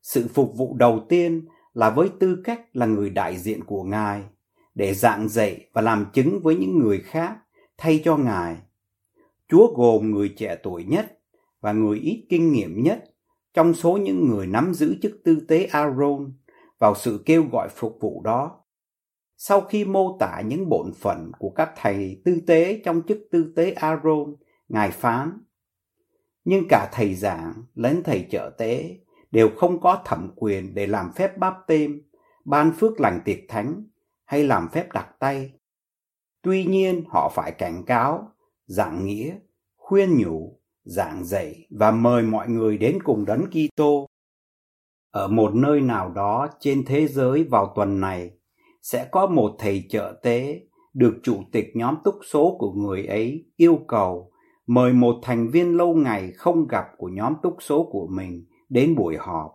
Sự 0.02 0.28
phục 0.34 0.52
vụ 0.56 0.76
đầu 0.76 1.00
tiên 1.08 1.46
là 1.72 1.90
với 1.90 2.08
tư 2.20 2.42
cách 2.44 2.60
là 2.72 2.86
người 2.86 3.10
đại 3.10 3.36
diện 3.36 3.64
của 3.64 3.82
Ngài, 3.82 4.22
để 4.74 4.94
dạng 4.94 5.28
dạy 5.28 5.66
và 5.72 5.82
làm 5.82 6.06
chứng 6.12 6.40
với 6.42 6.56
những 6.56 6.78
người 6.78 6.98
khác 6.98 7.36
thay 7.78 8.00
cho 8.04 8.16
Ngài. 8.16 8.56
Chúa 9.48 9.74
gồm 9.74 10.10
người 10.10 10.34
trẻ 10.36 10.56
tuổi 10.62 10.84
nhất 10.84 11.18
và 11.60 11.72
người 11.72 11.98
ít 11.98 12.26
kinh 12.28 12.52
nghiệm 12.52 12.82
nhất 12.82 13.09
trong 13.54 13.74
số 13.74 13.96
những 13.96 14.28
người 14.28 14.46
nắm 14.46 14.74
giữ 14.74 14.96
chức 15.02 15.12
tư 15.24 15.44
tế 15.48 15.64
Aaron 15.64 16.32
vào 16.78 16.94
sự 16.94 17.22
kêu 17.26 17.44
gọi 17.52 17.68
phục 17.68 17.98
vụ 18.00 18.22
đó. 18.22 18.64
Sau 19.36 19.60
khi 19.60 19.84
mô 19.84 20.16
tả 20.20 20.40
những 20.46 20.68
bổn 20.68 20.92
phận 20.92 21.32
của 21.38 21.50
các 21.50 21.72
thầy 21.76 22.22
tư 22.24 22.40
tế 22.46 22.80
trong 22.84 23.02
chức 23.08 23.18
tư 23.30 23.52
tế 23.56 23.70
Aaron, 23.72 24.36
Ngài 24.68 24.90
phán, 24.90 25.44
nhưng 26.44 26.64
cả 26.68 26.88
thầy 26.92 27.14
giảng 27.14 27.52
lẫn 27.74 28.02
thầy 28.04 28.26
trợ 28.30 28.50
tế 28.58 28.96
đều 29.30 29.50
không 29.56 29.80
có 29.80 30.02
thẩm 30.04 30.32
quyền 30.36 30.74
để 30.74 30.86
làm 30.86 31.12
phép 31.12 31.38
báp 31.38 31.54
têm, 31.66 32.02
ban 32.44 32.72
phước 32.72 33.00
lành 33.00 33.20
tiệc 33.24 33.38
thánh 33.48 33.86
hay 34.24 34.44
làm 34.44 34.68
phép 34.72 34.92
đặt 34.92 35.08
tay. 35.18 35.52
Tuy 36.42 36.64
nhiên 36.64 37.04
họ 37.08 37.32
phải 37.34 37.52
cảnh 37.52 37.84
cáo, 37.86 38.32
giảng 38.66 39.06
nghĩa, 39.06 39.36
khuyên 39.76 40.18
nhủ 40.18 40.59
giảng 40.90 41.24
dạy 41.24 41.66
và 41.70 41.90
mời 41.90 42.22
mọi 42.22 42.48
người 42.48 42.78
đến 42.78 42.98
cùng 43.04 43.24
đấng 43.24 43.46
Kitô. 43.50 44.06
Ở 45.10 45.28
một 45.28 45.54
nơi 45.54 45.80
nào 45.80 46.12
đó 46.14 46.48
trên 46.60 46.84
thế 46.86 47.06
giới 47.06 47.44
vào 47.44 47.72
tuần 47.76 48.00
này 48.00 48.30
sẽ 48.82 49.08
có 49.10 49.26
một 49.26 49.56
thầy 49.58 49.86
trợ 49.90 50.20
tế 50.22 50.60
được 50.94 51.18
chủ 51.22 51.42
tịch 51.52 51.66
nhóm 51.74 51.94
túc 52.04 52.14
số 52.30 52.56
của 52.58 52.72
người 52.72 53.06
ấy 53.06 53.46
yêu 53.56 53.78
cầu 53.88 54.32
mời 54.66 54.92
một 54.92 55.14
thành 55.22 55.48
viên 55.48 55.76
lâu 55.76 55.94
ngày 55.94 56.32
không 56.36 56.66
gặp 56.66 56.84
của 56.96 57.08
nhóm 57.08 57.34
túc 57.42 57.56
số 57.60 57.88
của 57.92 58.06
mình 58.10 58.44
đến 58.68 58.94
buổi 58.94 59.16
họp. 59.16 59.50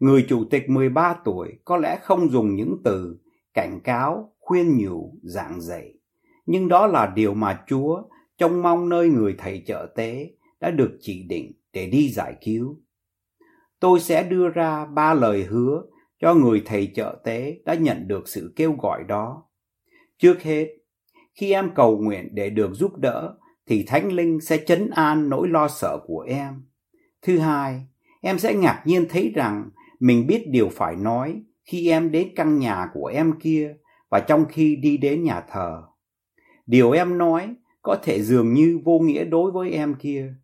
Người 0.00 0.26
chủ 0.28 0.44
tịch 0.50 0.68
13 0.68 1.16
tuổi 1.24 1.52
có 1.64 1.76
lẽ 1.76 1.98
không 2.02 2.30
dùng 2.30 2.54
những 2.54 2.76
từ 2.84 3.16
cảnh 3.54 3.80
cáo, 3.84 4.32
khuyên 4.40 4.78
nhủ, 4.78 5.14
giảng 5.22 5.60
dạy. 5.60 5.92
Nhưng 6.46 6.68
đó 6.68 6.86
là 6.86 7.12
điều 7.14 7.34
mà 7.34 7.64
Chúa 7.66 8.02
trông 8.38 8.62
mong 8.62 8.88
nơi 8.88 9.08
người 9.08 9.34
thầy 9.38 9.62
trợ 9.66 9.92
tế 9.96 10.30
đã 10.62 10.70
được 10.70 10.98
chỉ 11.00 11.22
định 11.22 11.52
để 11.72 11.86
đi 11.86 12.08
giải 12.08 12.34
cứu. 12.44 12.80
Tôi 13.80 14.00
sẽ 14.00 14.22
đưa 14.22 14.48
ra 14.48 14.86
ba 14.86 15.14
lời 15.14 15.44
hứa 15.44 15.82
cho 16.20 16.34
người 16.34 16.62
thầy 16.64 16.92
trợ 16.94 17.20
tế 17.24 17.60
đã 17.64 17.74
nhận 17.74 18.08
được 18.08 18.28
sự 18.28 18.52
kêu 18.56 18.72
gọi 18.72 19.04
đó. 19.08 19.44
Trước 20.18 20.42
hết, 20.42 20.68
khi 21.34 21.52
em 21.52 21.70
cầu 21.74 21.98
nguyện 21.98 22.28
để 22.32 22.50
được 22.50 22.74
giúp 22.74 22.96
đỡ 22.96 23.34
thì 23.66 23.84
Thánh 23.86 24.12
Linh 24.12 24.40
sẽ 24.40 24.58
chấn 24.66 24.90
an 24.90 25.28
nỗi 25.28 25.48
lo 25.48 25.68
sợ 25.68 25.98
của 26.06 26.20
em. 26.20 26.62
Thứ 27.22 27.38
hai, 27.38 27.80
em 28.20 28.38
sẽ 28.38 28.54
ngạc 28.54 28.82
nhiên 28.86 29.06
thấy 29.08 29.32
rằng 29.34 29.70
mình 30.00 30.26
biết 30.26 30.44
điều 30.48 30.68
phải 30.68 30.96
nói 30.96 31.42
khi 31.64 31.88
em 31.88 32.10
đến 32.10 32.28
căn 32.36 32.58
nhà 32.58 32.88
của 32.94 33.06
em 33.06 33.32
kia 33.40 33.76
và 34.10 34.20
trong 34.20 34.44
khi 34.48 34.76
đi 34.76 34.96
đến 34.96 35.24
nhà 35.24 35.40
thờ. 35.50 35.82
Điều 36.66 36.90
em 36.90 37.18
nói 37.18 37.54
có 37.82 37.96
thể 38.02 38.22
dường 38.22 38.52
như 38.52 38.80
vô 38.84 38.98
nghĩa 38.98 39.24
đối 39.24 39.50
với 39.50 39.70
em 39.70 39.94
kia, 39.94 40.34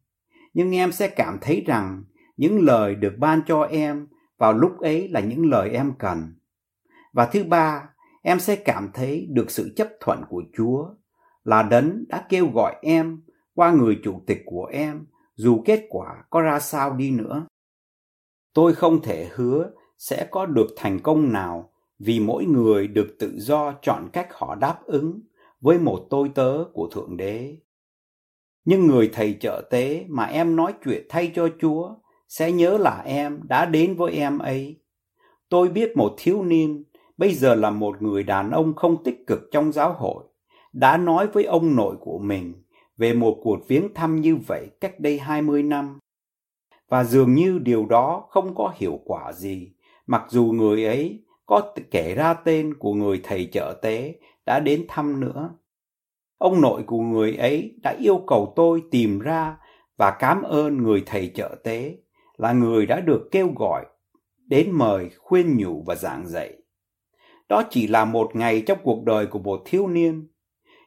nhưng 0.58 0.74
em 0.74 0.92
sẽ 0.92 1.08
cảm 1.08 1.38
thấy 1.40 1.64
rằng 1.66 2.04
những 2.36 2.60
lời 2.60 2.94
được 2.94 3.14
ban 3.18 3.40
cho 3.46 3.62
em 3.62 4.06
vào 4.38 4.52
lúc 4.52 4.78
ấy 4.80 5.08
là 5.08 5.20
những 5.20 5.50
lời 5.50 5.70
em 5.70 5.92
cần. 5.98 6.34
Và 7.12 7.26
thứ 7.26 7.44
ba, 7.44 7.90
em 8.22 8.40
sẽ 8.40 8.56
cảm 8.56 8.90
thấy 8.94 9.26
được 9.30 9.50
sự 9.50 9.72
chấp 9.76 9.88
thuận 10.00 10.24
của 10.28 10.42
Chúa 10.56 10.88
là 11.44 11.62
đấng 11.62 12.04
đã 12.08 12.26
kêu 12.28 12.50
gọi 12.54 12.74
em 12.82 13.22
qua 13.54 13.72
người 13.72 14.00
chủ 14.04 14.22
tịch 14.26 14.42
của 14.46 14.64
em 14.64 15.06
dù 15.34 15.62
kết 15.64 15.86
quả 15.90 16.24
có 16.30 16.40
ra 16.40 16.60
sao 16.60 16.92
đi 16.92 17.10
nữa. 17.10 17.46
Tôi 18.54 18.74
không 18.74 19.02
thể 19.02 19.28
hứa 19.34 19.70
sẽ 19.98 20.28
có 20.30 20.46
được 20.46 20.66
thành 20.76 21.00
công 21.00 21.32
nào 21.32 21.72
vì 21.98 22.20
mỗi 22.20 22.44
người 22.44 22.88
được 22.88 23.16
tự 23.18 23.32
do 23.36 23.74
chọn 23.82 24.08
cách 24.12 24.28
họ 24.30 24.54
đáp 24.54 24.78
ứng 24.84 25.20
với 25.60 25.78
một 25.78 26.06
tôi 26.10 26.30
tớ 26.34 26.64
của 26.72 26.88
Thượng 26.92 27.16
Đế. 27.16 27.56
Nhưng 28.70 28.86
người 28.86 29.10
thầy 29.12 29.36
trợ 29.40 29.62
tế 29.70 30.04
mà 30.08 30.24
em 30.24 30.56
nói 30.56 30.72
chuyện 30.84 31.06
thay 31.08 31.32
cho 31.34 31.48
Chúa 31.60 31.94
sẽ 32.28 32.52
nhớ 32.52 32.78
là 32.78 33.02
em 33.04 33.40
đã 33.48 33.66
đến 33.66 33.94
với 33.94 34.12
em 34.12 34.38
ấy. 34.38 34.80
Tôi 35.48 35.68
biết 35.68 35.96
một 35.96 36.14
thiếu 36.18 36.42
niên 36.42 36.84
bây 37.16 37.34
giờ 37.34 37.54
là 37.54 37.70
một 37.70 38.02
người 38.02 38.22
đàn 38.22 38.50
ông 38.50 38.74
không 38.74 39.04
tích 39.04 39.26
cực 39.26 39.40
trong 39.52 39.72
giáo 39.72 39.92
hội 39.92 40.24
đã 40.72 40.96
nói 40.96 41.26
với 41.26 41.44
ông 41.44 41.76
nội 41.76 41.96
của 42.00 42.18
mình 42.18 42.62
về 42.96 43.12
một 43.12 43.38
cuộc 43.42 43.68
viếng 43.68 43.94
thăm 43.94 44.20
như 44.20 44.36
vậy 44.36 44.68
cách 44.80 45.00
đây 45.00 45.18
20 45.18 45.62
năm. 45.62 45.98
Và 46.88 47.04
dường 47.04 47.34
như 47.34 47.58
điều 47.58 47.86
đó 47.86 48.26
không 48.30 48.54
có 48.54 48.72
hiệu 48.76 49.00
quả 49.04 49.32
gì, 49.32 49.72
mặc 50.06 50.22
dù 50.28 50.44
người 50.44 50.84
ấy 50.84 51.24
có 51.46 51.74
kể 51.90 52.14
ra 52.14 52.34
tên 52.34 52.74
của 52.74 52.94
người 52.94 53.20
thầy 53.24 53.48
trợ 53.52 53.78
tế 53.82 54.14
đã 54.46 54.60
đến 54.60 54.84
thăm 54.88 55.20
nữa. 55.20 55.50
Ông 56.38 56.60
nội 56.60 56.82
của 56.86 57.00
người 57.00 57.36
ấy 57.36 57.74
đã 57.82 57.96
yêu 57.98 58.24
cầu 58.26 58.52
tôi 58.56 58.82
tìm 58.90 59.18
ra 59.18 59.56
và 59.96 60.10
cảm 60.10 60.42
ơn 60.42 60.82
người 60.82 61.02
thầy 61.06 61.32
trợ 61.34 61.56
tế 61.64 61.96
là 62.36 62.52
người 62.52 62.86
đã 62.86 63.00
được 63.00 63.28
kêu 63.30 63.52
gọi 63.56 63.86
đến 64.46 64.70
mời 64.72 65.10
khuyên 65.18 65.56
nhủ 65.56 65.82
và 65.86 65.94
giảng 65.94 66.26
dạy. 66.26 66.54
Đó 67.48 67.62
chỉ 67.70 67.86
là 67.86 68.04
một 68.04 68.36
ngày 68.36 68.62
trong 68.66 68.78
cuộc 68.82 69.04
đời 69.04 69.26
của 69.26 69.38
một 69.38 69.62
thiếu 69.64 69.86
niên, 69.86 70.28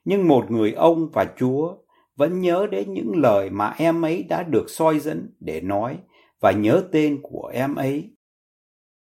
nhưng 0.06 0.28
một 0.28 0.52
người 0.52 0.72
ông 0.72 1.10
và 1.14 1.26
Chúa 1.38 1.76
vẫn 2.16 2.42
nhớ 2.42 2.68
đến 2.72 2.94
những 2.94 3.12
lời 3.16 3.50
mà 3.50 3.76
em 3.78 4.06
ấy 4.06 4.24
đã 4.24 4.44
được 4.44 4.66
soi 4.70 5.00
dẫn 5.00 5.30
để 5.40 5.62
nói 5.62 5.98
và 6.40 6.52
nhớ 6.52 6.84
tên 6.92 7.20
của 7.24 7.52
em 7.54 7.76
ấy. 7.76 8.16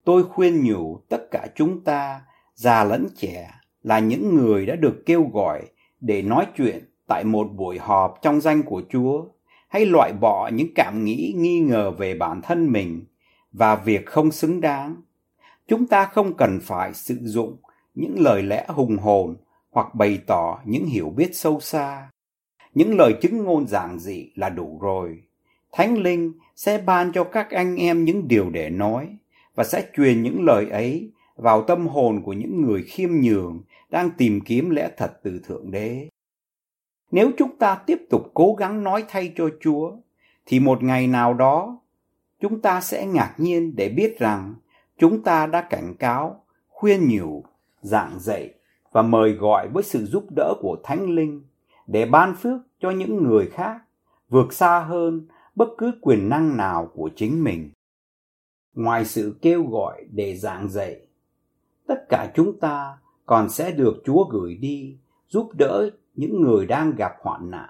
Tôi 0.06 0.24
khuyên 0.24 0.66
nhủ 0.66 1.02
tất 1.10 1.28
cả 1.32 1.48
chúng 1.56 1.84
ta, 1.84 2.22
già 2.54 2.84
lẫn 2.84 3.08
trẻ, 3.16 3.52
là 3.82 4.00
những 4.00 4.36
người 4.36 4.66
đã 4.66 4.76
được 4.76 5.04
kêu 5.06 5.30
gọi 5.34 5.62
để 6.02 6.22
nói 6.22 6.48
chuyện 6.58 6.86
tại 7.08 7.24
một 7.24 7.48
buổi 7.56 7.78
họp 7.80 8.20
trong 8.22 8.42
danh 8.42 8.64
của 8.64 8.82
Chúa, 8.90 9.26
hay 9.68 9.86
loại 9.86 10.14
bỏ 10.14 10.50
những 10.54 10.68
cảm 10.76 11.04
nghĩ 11.04 11.34
nghi 11.38 11.60
ngờ 11.60 11.92
về 11.92 12.16
bản 12.16 12.42
thân 12.42 12.72
mình 12.72 13.06
và 13.52 13.76
việc 13.76 14.06
không 14.06 14.32
xứng 14.32 14.62
đáng. 14.62 14.96
Chúng 15.68 15.88
ta 15.88 16.06
không 16.06 16.34
cần 16.34 16.60
phải 16.64 16.94
sử 16.94 17.18
dụng 17.22 17.58
những 17.96 18.16
lời 18.20 18.44
lẽ 18.44 18.66
hùng 18.68 18.98
hồn 18.98 19.36
hoặc 19.72 19.96
bày 19.96 20.20
tỏ 20.28 20.60
những 20.66 20.86
hiểu 20.86 21.10
biết 21.10 21.30
sâu 21.34 21.60
xa. 21.60 22.10
Những 22.74 22.98
lời 22.98 23.14
chứng 23.22 23.44
ngôn 23.44 23.68
giản 23.68 24.00
dị 24.00 24.32
là 24.36 24.50
đủ 24.50 24.80
rồi. 24.82 25.24
Thánh 25.72 25.98
Linh 25.98 26.34
sẽ 26.56 26.78
ban 26.78 27.12
cho 27.12 27.24
các 27.24 27.52
anh 27.52 27.76
em 27.76 28.06
những 28.06 28.28
điều 28.28 28.50
để 28.50 28.70
nói 28.70 29.18
và 29.56 29.64
sẽ 29.64 29.86
truyền 29.98 30.24
những 30.24 30.46
lời 30.46 30.70
ấy 30.70 31.12
vào 31.38 31.62
tâm 31.62 31.88
hồn 31.88 32.22
của 32.24 32.34
những 32.34 32.62
người 32.62 32.84
khiêm 32.84 33.10
nhường 33.12 33.62
đang 33.90 34.10
tìm 34.18 34.42
kiếm 34.42 34.70
lẽ 34.70 34.90
thật 34.98 35.20
từ 35.24 35.40
Thượng 35.48 35.72
Đế. 35.72 36.08
Nếu 37.12 37.32
chúng 37.38 37.58
ta 37.58 37.76
tiếp 37.86 37.98
tục 38.10 38.32
cố 38.34 38.56
gắng 38.60 38.84
nói 38.84 39.06
thay 39.08 39.34
cho 39.36 39.50
Chúa, 39.62 39.92
thì 40.46 40.60
một 40.60 40.84
ngày 40.84 41.08
nào 41.08 41.34
đó 41.34 41.80
chúng 42.40 42.62
ta 42.62 42.82
sẽ 42.82 43.06
ngạc 43.06 43.36
nhiên 43.38 43.76
để 43.76 43.90
biết 43.90 44.20
rằng 44.20 44.56
chúng 44.98 45.24
ta 45.24 45.48
đã 45.48 45.62
cảnh 45.62 45.94
cáo, 46.00 46.44
khuyên 46.68 47.08
nhủ, 47.10 47.44
giảng 47.82 48.20
dạy 48.20 48.54
và 48.92 49.02
mời 49.02 49.32
gọi 49.32 49.68
với 49.68 49.84
sự 49.84 50.06
giúp 50.06 50.26
đỡ 50.36 50.54
của 50.60 50.78
Thánh 50.84 51.10
Linh 51.10 51.44
để 51.88 52.06
ban 52.06 52.36
phước 52.36 52.62
cho 52.80 52.92
những 52.92 53.24
người 53.24 53.50
khác 53.54 53.82
vượt 54.30 54.54
xa 54.54 54.80
hơn 54.80 55.28
bất 55.56 55.70
cứ 55.78 55.92
quyền 56.02 56.30
năng 56.30 56.58
nào 56.58 56.92
của 56.94 57.10
chính 57.16 57.44
mình. 57.44 57.72
Ngoài 58.74 59.06
sự 59.06 59.38
kêu 59.42 59.64
gọi 59.64 60.06
để 60.12 60.36
giảng 60.36 60.70
dạy, 60.70 61.07
tất 61.88 62.10
cả 62.10 62.32
chúng 62.36 62.60
ta 62.60 62.98
còn 63.26 63.50
sẽ 63.50 63.72
được 63.72 64.02
Chúa 64.06 64.24
gửi 64.30 64.56
đi, 64.56 64.98
giúp 65.30 65.50
đỡ 65.58 65.90
những 66.16 66.42
người 66.42 66.66
đang 66.66 66.96
gặp 66.96 67.12
hoạn 67.22 67.52
nạn. 67.52 67.70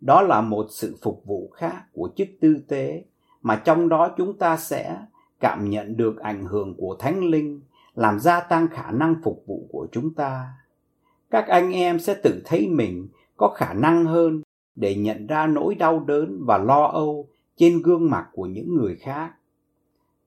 Đó 0.00 0.22
là 0.22 0.40
một 0.40 0.66
sự 0.70 0.96
phục 1.02 1.22
vụ 1.24 1.50
khác 1.54 1.82
của 1.92 2.10
chức 2.16 2.28
tư 2.40 2.56
tế, 2.68 3.04
mà 3.42 3.56
trong 3.64 3.88
đó 3.88 4.14
chúng 4.16 4.38
ta 4.38 4.56
sẽ 4.56 4.98
cảm 5.40 5.70
nhận 5.70 5.96
được 5.96 6.18
ảnh 6.18 6.44
hưởng 6.44 6.74
của 6.74 6.96
Thánh 6.98 7.24
Linh, 7.24 7.60
làm 7.94 8.20
gia 8.20 8.40
tăng 8.40 8.68
khả 8.68 8.90
năng 8.90 9.14
phục 9.22 9.42
vụ 9.46 9.66
của 9.72 9.86
chúng 9.92 10.14
ta. 10.14 10.52
Các 11.30 11.48
anh 11.48 11.72
em 11.72 11.98
sẽ 11.98 12.14
tự 12.14 12.42
thấy 12.44 12.68
mình 12.68 13.08
có 13.36 13.48
khả 13.48 13.72
năng 13.72 14.04
hơn 14.04 14.42
để 14.76 14.94
nhận 14.94 15.26
ra 15.26 15.46
nỗi 15.46 15.74
đau 15.74 16.00
đớn 16.00 16.38
và 16.46 16.58
lo 16.58 16.86
âu 16.86 17.28
trên 17.56 17.82
gương 17.82 18.10
mặt 18.10 18.26
của 18.32 18.46
những 18.46 18.76
người 18.76 18.96
khác. 18.96 19.32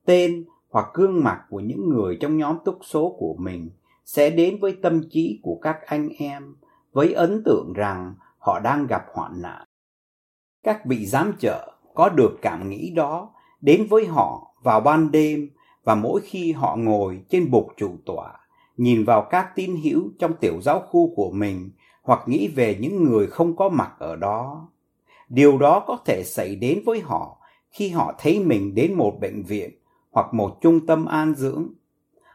Tên 0.05 0.43
hoặc 0.71 0.87
gương 0.93 1.23
mặt 1.23 1.41
của 1.49 1.59
những 1.59 1.89
người 1.89 2.17
trong 2.21 2.37
nhóm 2.37 2.57
túc 2.65 2.79
số 2.81 3.15
của 3.19 3.35
mình 3.39 3.69
sẽ 4.05 4.29
đến 4.29 4.59
với 4.59 4.77
tâm 4.81 5.01
trí 5.09 5.39
của 5.43 5.59
các 5.61 5.77
anh 5.85 6.09
em 6.09 6.55
với 6.91 7.13
ấn 7.13 7.41
tượng 7.45 7.73
rằng 7.73 8.15
họ 8.37 8.59
đang 8.59 8.87
gặp 8.87 9.03
hoạn 9.13 9.41
nạn. 9.41 9.65
Các 10.63 10.85
vị 10.85 11.05
giám 11.05 11.33
trợ 11.39 11.73
có 11.93 12.09
được 12.09 12.37
cảm 12.41 12.69
nghĩ 12.69 12.91
đó 12.95 13.29
đến 13.61 13.87
với 13.89 14.05
họ 14.05 14.53
vào 14.63 14.79
ban 14.79 15.11
đêm 15.11 15.49
và 15.83 15.95
mỗi 15.95 16.21
khi 16.21 16.51
họ 16.51 16.75
ngồi 16.75 17.21
trên 17.29 17.51
bục 17.51 17.67
trụ 17.77 17.91
tọa, 18.05 18.39
nhìn 18.77 19.03
vào 19.03 19.27
các 19.29 19.55
tín 19.55 19.75
hữu 19.83 20.09
trong 20.19 20.33
tiểu 20.33 20.61
giáo 20.61 20.79
khu 20.79 21.15
của 21.15 21.31
mình 21.31 21.69
hoặc 22.03 22.19
nghĩ 22.25 22.47
về 22.47 22.77
những 22.79 23.03
người 23.03 23.27
không 23.27 23.55
có 23.55 23.69
mặt 23.69 23.91
ở 23.99 24.15
đó. 24.15 24.69
Điều 25.29 25.57
đó 25.57 25.83
có 25.87 25.97
thể 26.05 26.23
xảy 26.25 26.55
đến 26.55 26.81
với 26.85 26.99
họ 26.99 27.37
khi 27.71 27.89
họ 27.89 28.13
thấy 28.19 28.39
mình 28.39 28.75
đến 28.75 28.93
một 28.93 29.17
bệnh 29.21 29.43
viện 29.43 29.80
hoặc 30.11 30.33
một 30.33 30.57
trung 30.61 30.85
tâm 30.85 31.05
an 31.05 31.35
dưỡng. 31.35 31.67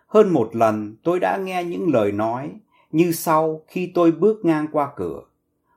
Hơn 0.07 0.29
một 0.29 0.57
lần 0.57 0.97
tôi 1.03 1.21
đã 1.21 1.37
nghe 1.37 1.65
những 1.65 1.93
lời 1.93 2.13
nói 2.13 2.53
như 2.91 3.13
sau 3.13 3.63
khi 3.67 3.93
tôi 3.95 4.13
bước 4.13 4.45
ngang 4.45 4.67
qua 4.73 4.91
cửa. 4.97 5.23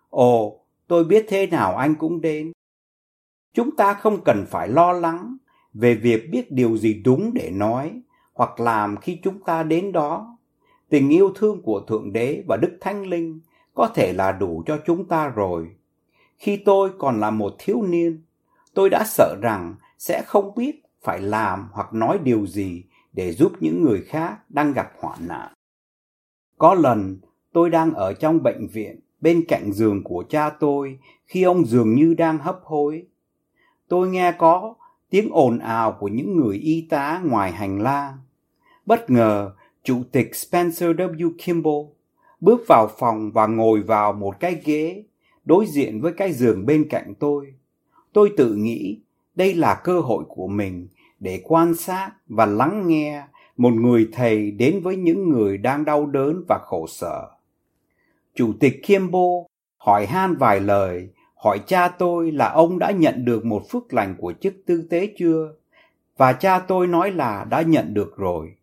Ồ, 0.10 0.60
tôi 0.88 1.04
biết 1.04 1.26
thế 1.28 1.48
nào 1.48 1.76
anh 1.76 1.96
cũng 1.96 2.22
đến. 2.22 2.52
Chúng 3.54 3.76
ta 3.76 3.94
không 3.94 4.24
cần 4.26 4.46
phải 4.50 4.68
lo 4.68 4.92
lắng 4.94 5.38
về 5.74 5.96
việc 5.96 6.30
biết 6.32 6.52
điều 6.52 6.78
gì 6.78 7.02
đúng 7.06 7.34
để 7.34 7.50
nói 7.54 8.02
hoặc 8.34 8.60
làm 8.60 8.98
khi 8.98 9.20
chúng 9.24 9.44
ta 9.44 9.64
đến 9.64 9.92
đó. 9.92 10.38
Tình 10.90 11.10
yêu 11.10 11.32
thương 11.36 11.62
của 11.62 11.80
Thượng 11.80 12.14
Đế 12.14 12.44
và 12.48 12.58
Đức 12.58 12.78
Thánh 12.82 13.08
Linh 13.08 13.40
có 13.74 13.88
thể 13.96 14.14
là 14.14 14.32
đủ 14.32 14.64
cho 14.66 14.80
chúng 14.86 15.06
ta 15.06 15.28
rồi. 15.28 15.68
Khi 16.38 16.58
tôi 16.58 16.90
còn 16.98 17.20
là 17.20 17.32
một 17.32 17.56
thiếu 17.58 17.82
niên, 17.82 18.22
tôi 18.74 18.90
đã 18.90 19.04
sợ 19.08 19.36
rằng 19.42 19.76
sẽ 19.98 20.24
không 20.28 20.56
biết 20.56 20.82
phải 21.04 21.22
làm 21.22 21.70
hoặc 21.72 21.94
nói 21.94 22.20
điều 22.24 22.48
gì 22.48 22.84
để 23.14 23.34
giúp 23.34 23.52
những 23.60 23.84
người 23.84 24.02
khác 24.02 24.38
đang 24.50 24.74
gặp 24.74 24.92
hoạn 25.00 25.20
nạn. 25.28 25.54
Có 26.58 26.74
lần 26.74 27.18
tôi 27.54 27.70
đang 27.70 27.94
ở 27.94 28.14
trong 28.14 28.44
bệnh 28.44 28.68
viện 28.68 29.00
bên 29.22 29.46
cạnh 29.48 29.72
giường 29.74 30.04
của 30.04 30.24
cha 30.30 30.50
tôi 30.50 31.00
khi 31.28 31.44
ông 31.44 31.66
dường 31.66 31.96
như 31.96 32.14
đang 32.14 32.38
hấp 32.38 32.60
hối. 32.64 33.06
Tôi 33.88 34.10
nghe 34.10 34.32
có 34.32 34.76
tiếng 35.10 35.30
ồn 35.32 35.60
ào 35.60 35.98
của 36.00 36.08
những 36.08 36.38
người 36.38 36.58
y 36.58 36.88
tá 36.90 37.22
ngoài 37.26 37.52
hành 37.52 37.82
lang. 37.82 38.18
Bất 38.86 39.10
ngờ, 39.10 39.52
Chủ 39.84 40.04
tịch 40.12 40.36
Spencer 40.36 40.90
W. 40.90 41.32
Kimball 41.46 41.88
bước 42.42 42.62
vào 42.68 42.90
phòng 42.98 43.32
và 43.32 43.48
ngồi 43.48 43.82
vào 43.82 44.14
một 44.14 44.40
cái 44.40 44.62
ghế 44.66 45.04
đối 45.46 45.66
diện 45.66 46.02
với 46.02 46.14
cái 46.14 46.34
giường 46.34 46.66
bên 46.66 46.88
cạnh 46.90 47.14
tôi. 47.20 47.54
Tôi 48.14 48.34
tự 48.38 48.56
nghĩ 48.56 49.00
đây 49.40 49.54
là 49.54 49.82
cơ 49.84 50.00
hội 50.00 50.24
của 50.28 50.48
mình 50.48 50.88
để 51.20 51.42
quan 51.44 51.76
sát 51.76 52.12
và 52.28 52.46
lắng 52.46 52.88
nghe 52.88 53.24
một 53.58 53.74
người 53.74 54.10
thầy 54.12 54.52
đến 54.52 54.80
với 54.84 54.96
những 54.96 55.30
người 55.30 55.58
đang 55.58 55.86
đau 55.86 56.06
đớn 56.06 56.44
và 56.48 56.60
khổ 56.66 56.88
sở. 56.88 57.30
Chủ 58.36 58.54
tịch 58.60 58.82
Kimball 58.88 59.46
hỏi 59.78 60.06
han 60.06 60.36
vài 60.36 60.60
lời, 60.60 61.10
hỏi 61.36 61.60
cha 61.68 61.88
tôi 61.88 62.32
là 62.32 62.50
ông 62.50 62.80
đã 62.80 62.92
nhận 62.92 63.26
được 63.26 63.46
một 63.46 63.70
phước 63.70 63.94
lành 63.94 64.16
của 64.20 64.34
chức 64.42 64.54
tư 64.66 64.88
tế 64.90 65.14
chưa? 65.18 65.54
Và 66.18 66.34
cha 66.34 66.60
tôi 66.60 66.88
nói 66.88 67.12
là 67.12 67.46
đã 67.50 67.62
nhận 67.62 67.94
được 67.94 68.18
rồi. 68.18 68.54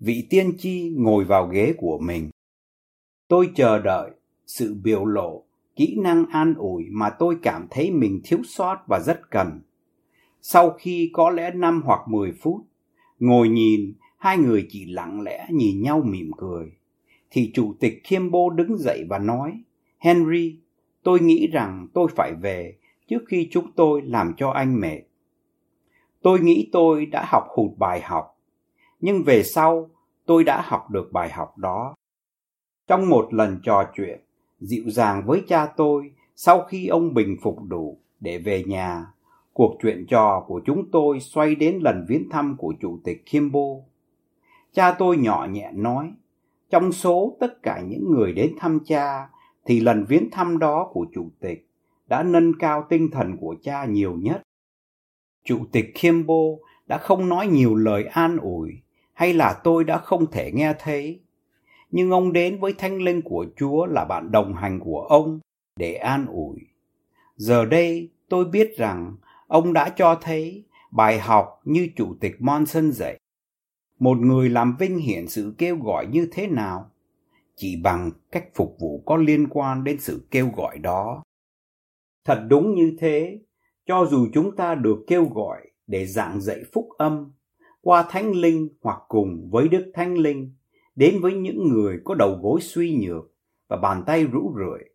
Vị 0.00 0.26
tiên 0.30 0.52
tri 0.58 0.94
ngồi 0.96 1.24
vào 1.24 1.46
ghế 1.46 1.74
của 1.76 1.98
mình. 1.98 2.30
Tôi 3.28 3.50
chờ 3.54 3.78
đợi 3.78 4.10
sự 4.46 4.74
biểu 4.82 5.04
lộ, 5.04 5.42
kỹ 5.76 5.96
năng 6.02 6.26
an 6.26 6.54
ủi 6.54 6.84
mà 6.90 7.10
tôi 7.10 7.36
cảm 7.42 7.66
thấy 7.70 7.90
mình 7.90 8.20
thiếu 8.24 8.38
sót 8.44 8.78
và 8.86 8.98
rất 8.98 9.30
cần. 9.30 9.60
Sau 10.46 10.70
khi 10.70 11.10
có 11.12 11.30
lẽ 11.30 11.50
năm 11.50 11.82
hoặc 11.84 12.00
mười 12.08 12.32
phút, 12.32 12.60
ngồi 13.18 13.48
nhìn, 13.48 13.94
hai 14.18 14.38
người 14.38 14.66
chỉ 14.68 14.84
lặng 14.84 15.20
lẽ 15.20 15.46
nhìn 15.50 15.82
nhau 15.82 16.02
mỉm 16.04 16.30
cười. 16.38 16.72
Thì 17.30 17.50
chủ 17.54 17.74
tịch 17.80 18.02
Kimbo 18.08 18.50
đứng 18.54 18.78
dậy 18.78 19.04
và 19.08 19.18
nói, 19.18 19.62
Henry, 19.98 20.58
tôi 21.02 21.20
nghĩ 21.20 21.46
rằng 21.52 21.88
tôi 21.94 22.08
phải 22.16 22.32
về 22.34 22.76
trước 23.08 23.22
khi 23.28 23.48
chúng 23.50 23.72
tôi 23.72 24.02
làm 24.02 24.34
cho 24.36 24.50
anh 24.50 24.80
mệt. 24.80 25.00
Tôi 26.22 26.40
nghĩ 26.40 26.68
tôi 26.72 27.06
đã 27.06 27.24
học 27.28 27.44
hụt 27.48 27.78
bài 27.78 28.00
học, 28.00 28.38
nhưng 29.00 29.22
về 29.22 29.42
sau 29.42 29.90
tôi 30.26 30.44
đã 30.44 30.62
học 30.64 30.90
được 30.90 31.12
bài 31.12 31.30
học 31.30 31.58
đó. 31.58 31.94
Trong 32.86 33.08
một 33.08 33.34
lần 33.34 33.60
trò 33.62 33.90
chuyện 33.96 34.20
dịu 34.60 34.84
dàng 34.86 35.22
với 35.26 35.42
cha 35.48 35.66
tôi 35.66 36.12
sau 36.36 36.62
khi 36.62 36.86
ông 36.86 37.14
bình 37.14 37.36
phục 37.42 37.62
đủ 37.68 37.98
để 38.20 38.38
về 38.38 38.64
nhà, 38.64 39.06
cuộc 39.54 39.76
chuyện 39.82 40.06
trò 40.06 40.44
của 40.46 40.60
chúng 40.64 40.90
tôi 40.90 41.20
xoay 41.20 41.54
đến 41.54 41.78
lần 41.82 42.04
viếng 42.08 42.28
thăm 42.30 42.56
của 42.58 42.74
chủ 42.80 42.98
tịch 43.04 43.22
Kimbo. 43.26 43.66
Cha 44.72 44.92
tôi 44.98 45.16
nhỏ 45.16 45.46
nhẹ 45.50 45.70
nói, 45.74 46.12
trong 46.70 46.92
số 46.92 47.36
tất 47.40 47.62
cả 47.62 47.80
những 47.80 48.10
người 48.10 48.32
đến 48.32 48.54
thăm 48.58 48.78
cha 48.84 49.28
thì 49.64 49.80
lần 49.80 50.04
viếng 50.08 50.30
thăm 50.30 50.58
đó 50.58 50.90
của 50.92 51.06
chủ 51.14 51.28
tịch 51.40 51.68
đã 52.06 52.22
nâng 52.22 52.52
cao 52.58 52.86
tinh 52.88 53.10
thần 53.10 53.36
của 53.36 53.56
cha 53.62 53.84
nhiều 53.84 54.16
nhất. 54.20 54.42
Chủ 55.44 55.58
tịch 55.72 55.86
Kimbo 55.94 56.44
đã 56.86 56.98
không 56.98 57.28
nói 57.28 57.46
nhiều 57.46 57.74
lời 57.74 58.04
an 58.04 58.38
ủi 58.38 58.72
hay 59.12 59.32
là 59.32 59.60
tôi 59.64 59.84
đã 59.84 59.98
không 59.98 60.26
thể 60.30 60.52
nghe 60.54 60.74
thấy 60.78 61.20
nhưng 61.90 62.10
ông 62.10 62.32
đến 62.32 62.60
với 62.60 62.74
thanh 62.78 63.02
linh 63.02 63.22
của 63.22 63.46
Chúa 63.56 63.86
là 63.86 64.04
bạn 64.04 64.30
đồng 64.30 64.54
hành 64.54 64.80
của 64.80 65.00
ông 65.00 65.40
để 65.76 65.94
an 65.94 66.26
ủi. 66.26 66.56
Giờ 67.36 67.64
đây 67.64 68.10
tôi 68.28 68.44
biết 68.44 68.76
rằng 68.76 69.16
ông 69.54 69.72
đã 69.72 69.88
cho 69.96 70.18
thấy 70.22 70.64
bài 70.90 71.18
học 71.18 71.60
như 71.64 71.88
Chủ 71.96 72.14
tịch 72.20 72.36
Monson 72.38 72.92
dạy. 72.92 73.18
Một 73.98 74.18
người 74.18 74.48
làm 74.48 74.76
vinh 74.78 74.98
hiển 74.98 75.28
sự 75.28 75.54
kêu 75.58 75.76
gọi 75.76 76.06
như 76.06 76.28
thế 76.32 76.46
nào? 76.46 76.90
Chỉ 77.56 77.80
bằng 77.82 78.10
cách 78.32 78.44
phục 78.54 78.76
vụ 78.80 79.02
có 79.06 79.16
liên 79.16 79.48
quan 79.50 79.84
đến 79.84 80.00
sự 80.00 80.26
kêu 80.30 80.50
gọi 80.56 80.78
đó. 80.78 81.22
Thật 82.24 82.44
đúng 82.48 82.74
như 82.74 82.96
thế, 82.98 83.38
cho 83.86 84.06
dù 84.10 84.26
chúng 84.34 84.56
ta 84.56 84.74
được 84.74 84.98
kêu 85.06 85.24
gọi 85.34 85.60
để 85.86 86.06
giảng 86.06 86.40
dạy 86.40 86.60
phúc 86.72 86.88
âm 86.98 87.32
qua 87.80 88.04
thánh 88.10 88.32
linh 88.32 88.68
hoặc 88.82 88.98
cùng 89.08 89.48
với 89.50 89.68
đức 89.68 89.90
thánh 89.94 90.18
linh 90.18 90.52
đến 90.96 91.20
với 91.20 91.32
những 91.32 91.68
người 91.68 92.00
có 92.04 92.14
đầu 92.14 92.38
gối 92.42 92.60
suy 92.60 92.96
nhược 92.96 93.32
và 93.68 93.76
bàn 93.76 94.02
tay 94.06 94.24
rũ 94.24 94.54
rượi 94.56 94.93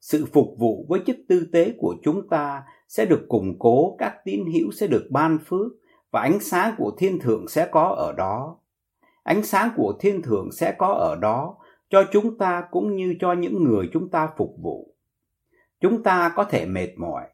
sự 0.00 0.26
phục 0.32 0.54
vụ 0.58 0.86
với 0.88 1.00
chức 1.06 1.16
tư 1.28 1.48
tế 1.52 1.74
của 1.78 1.94
chúng 2.02 2.28
ta 2.28 2.62
sẽ 2.88 3.04
được 3.04 3.26
củng 3.28 3.58
cố, 3.58 3.96
các 3.98 4.14
tín 4.24 4.44
hữu 4.54 4.70
sẽ 4.72 4.86
được 4.86 5.06
ban 5.10 5.38
phước 5.46 5.72
và 6.10 6.20
ánh 6.20 6.40
sáng 6.40 6.74
của 6.78 6.92
thiên 6.98 7.18
thượng 7.18 7.48
sẽ 7.48 7.68
có 7.70 7.82
ở 7.82 8.12
đó. 8.12 8.58
Ánh 9.22 9.42
sáng 9.42 9.70
của 9.76 9.94
thiên 10.00 10.22
thượng 10.22 10.52
sẽ 10.52 10.74
có 10.78 10.86
ở 10.86 11.16
đó 11.16 11.56
cho 11.90 12.04
chúng 12.12 12.38
ta 12.38 12.64
cũng 12.70 12.96
như 12.96 13.14
cho 13.20 13.32
những 13.32 13.64
người 13.64 13.88
chúng 13.92 14.08
ta 14.08 14.28
phục 14.36 14.54
vụ. 14.62 14.94
Chúng 15.80 16.02
ta 16.02 16.32
có 16.36 16.44
thể 16.44 16.66
mệt 16.66 16.88
mỏi. 16.96 17.26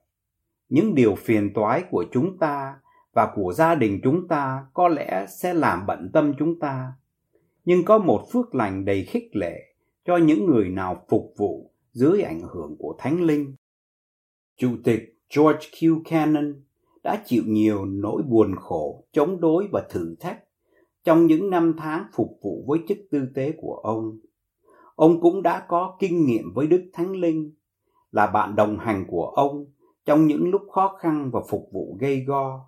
Những 0.69 0.95
điều 0.95 1.15
phiền 1.15 1.53
toái 1.55 1.85
của 1.91 2.05
chúng 2.13 2.39
ta 2.39 2.81
và 3.13 3.33
của 3.35 3.53
gia 3.53 3.75
đình 3.75 4.01
chúng 4.03 4.29
ta 4.29 4.67
có 4.75 4.89
lẽ 4.89 5.27
sẽ 5.29 5.55
làm 5.55 5.87
bận 5.87 6.11
tâm 6.13 6.35
chúng 6.39 6.59
ta. 6.59 6.93
Nhưng 7.65 7.85
có 7.85 7.99
một 7.99 8.27
phước 8.33 8.55
lành 8.55 8.85
đầy 8.85 9.05
khích 9.05 9.37
lệ 9.37 9.75
cho 10.05 10.17
những 10.17 10.47
người 10.47 10.69
nào 10.69 11.05
phục 11.09 11.35
vụ 11.37 11.71
dưới 11.97 12.23
ảnh 12.23 12.41
hưởng 12.41 12.77
của 12.79 12.95
Thánh 12.99 13.21
Linh. 13.23 13.55
Chủ 14.57 14.71
tịch 14.85 15.19
George 15.37 15.69
Q. 15.73 16.03
Cannon 16.05 16.55
đã 17.03 17.23
chịu 17.27 17.43
nhiều 17.47 17.85
nỗi 17.85 18.23
buồn 18.23 18.57
khổ, 18.57 19.05
chống 19.13 19.41
đối 19.41 19.69
và 19.73 19.87
thử 19.91 20.15
thách 20.21 20.45
trong 21.05 21.27
những 21.27 21.51
năm 21.51 21.75
tháng 21.79 22.05
phục 22.13 22.39
vụ 22.43 22.65
với 22.69 22.79
chức 22.89 22.99
tư 23.11 23.29
tế 23.35 23.53
của 23.57 23.75
ông. 23.75 24.19
Ông 24.95 25.21
cũng 25.21 25.43
đã 25.43 25.67
có 25.69 25.97
kinh 25.99 26.27
nghiệm 26.27 26.53
với 26.55 26.67
Đức 26.67 26.91
Thánh 26.93 27.13
Linh, 27.13 27.55
là 28.13 28.27
bạn 28.27 28.57
đồng 28.57 28.79
hành 28.79 29.05
của 29.09 29.27
ông 29.27 29.67
trong 30.05 30.27
những 30.27 30.51
lúc 30.51 30.63
khó 30.73 30.97
khăn 31.01 31.31
và 31.33 31.41
phục 31.49 31.69
vụ 31.73 31.97
gây 32.01 32.25
go. 32.27 32.67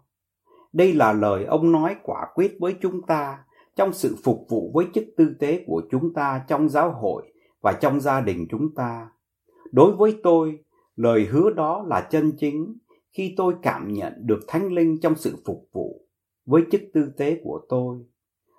Đây 0.73 0.93
là 0.93 1.13
lời 1.13 1.45
ông 1.45 1.73
nói 1.73 1.97
quả 2.03 2.27
quyết 2.35 2.57
với 2.61 2.77
chúng 2.81 3.03
ta 3.03 3.39
trong 3.77 3.93
sự 3.93 4.17
phục 4.25 4.47
vụ 4.49 4.71
với 4.75 4.87
chức 4.95 5.05
tư 5.17 5.35
tế 5.39 5.65
của 5.67 5.83
chúng 5.91 6.15
ta 6.15 6.45
trong 6.49 6.69
giáo 6.69 6.93
hội 6.93 7.33
và 7.61 7.73
trong 7.73 8.01
gia 8.01 8.21
đình 8.21 8.47
chúng 8.51 8.75
ta. 8.75 9.09
Đối 9.73 9.97
với 9.97 10.17
tôi, 10.23 10.59
lời 10.97 11.27
hứa 11.27 11.51
đó 11.51 11.85
là 11.89 12.09
chân 12.11 12.33
chính 12.39 12.77
khi 13.13 13.35
tôi 13.37 13.55
cảm 13.63 13.93
nhận 13.93 14.13
được 14.19 14.41
thánh 14.49 14.73
linh 14.73 15.01
trong 15.01 15.17
sự 15.17 15.37
phục 15.47 15.69
vụ 15.73 16.05
với 16.47 16.63
chức 16.71 16.81
tư 16.95 17.13
tế 17.17 17.41
của 17.45 17.61
tôi. 17.69 17.99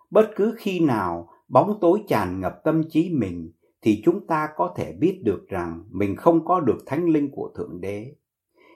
Bất 0.10 0.32
cứ 0.36 0.56
khi 0.58 0.80
nào 0.80 1.30
bóng 1.48 1.78
tối 1.82 2.00
tràn 2.08 2.40
ngập 2.40 2.62
tâm 2.64 2.84
trí 2.90 3.10
mình 3.10 3.52
thì 3.82 4.02
chúng 4.06 4.28
ta 4.28 4.50
có 4.56 4.74
thể 4.78 4.94
biết 4.94 5.22
được 5.24 5.48
rằng 5.48 5.84
mình 5.90 6.16
không 6.16 6.46
có 6.46 6.60
được 6.60 6.78
thánh 6.86 7.06
linh 7.06 7.32
của 7.32 7.52
Thượng 7.58 7.82
Đế. 7.82 8.16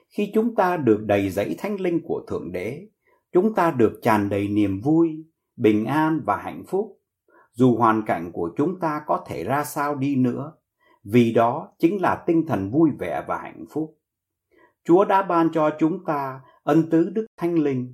Khi 0.08 0.30
chúng 0.34 0.54
ta 0.54 0.76
được 0.76 1.04
đầy 1.04 1.30
dẫy 1.30 1.54
thánh 1.58 1.80
linh 1.80 2.00
của 2.04 2.24
Thượng 2.28 2.52
Đế, 2.52 2.88
chúng 3.32 3.54
ta 3.54 3.70
được 3.70 3.98
tràn 4.02 4.28
đầy 4.28 4.48
niềm 4.48 4.80
vui, 4.80 5.24
bình 5.56 5.84
an 5.84 6.20
và 6.24 6.36
hạnh 6.36 6.64
phúc, 6.68 7.00
dù 7.52 7.76
hoàn 7.76 8.02
cảnh 8.06 8.30
của 8.32 8.50
chúng 8.56 8.80
ta 8.80 9.02
có 9.06 9.24
thể 9.26 9.44
ra 9.44 9.64
sao 9.64 9.94
đi 9.94 10.16
nữa, 10.16 10.52
vì 11.04 11.32
đó 11.32 11.68
chính 11.78 12.02
là 12.02 12.24
tinh 12.26 12.46
thần 12.46 12.70
vui 12.70 12.90
vẻ 12.98 13.24
và 13.28 13.38
hạnh 13.38 13.64
phúc. 13.70 13.98
Chúa 14.84 15.04
đã 15.04 15.22
ban 15.22 15.48
cho 15.52 15.70
chúng 15.78 16.04
ta 16.04 16.40
ân 16.62 16.90
tứ 16.90 17.10
Đức 17.10 17.26
Thánh 17.36 17.58
Linh. 17.58 17.92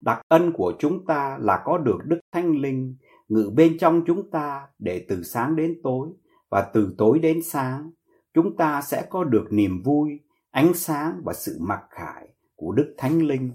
Đặc 0.00 0.20
ân 0.28 0.52
của 0.52 0.74
chúng 0.78 1.06
ta 1.06 1.38
là 1.40 1.62
có 1.64 1.78
được 1.78 1.98
Đức 2.04 2.20
Thánh 2.32 2.60
Linh 2.60 2.96
ngự 3.28 3.50
bên 3.54 3.78
trong 3.78 4.02
chúng 4.06 4.30
ta 4.30 4.66
để 4.78 5.06
từ 5.08 5.22
sáng 5.22 5.56
đến 5.56 5.80
tối 5.82 6.08
và 6.50 6.70
từ 6.74 6.94
tối 6.98 7.18
đến 7.18 7.42
sáng 7.42 7.90
chúng 8.34 8.56
ta 8.56 8.82
sẽ 8.82 9.06
có 9.10 9.24
được 9.24 9.44
niềm 9.50 9.82
vui, 9.82 10.20
ánh 10.50 10.74
sáng 10.74 11.20
và 11.24 11.32
sự 11.32 11.56
mặc 11.60 11.80
khải 11.90 12.28
của 12.56 12.72
Đức 12.72 12.94
Thánh 12.98 13.22
Linh. 13.22 13.52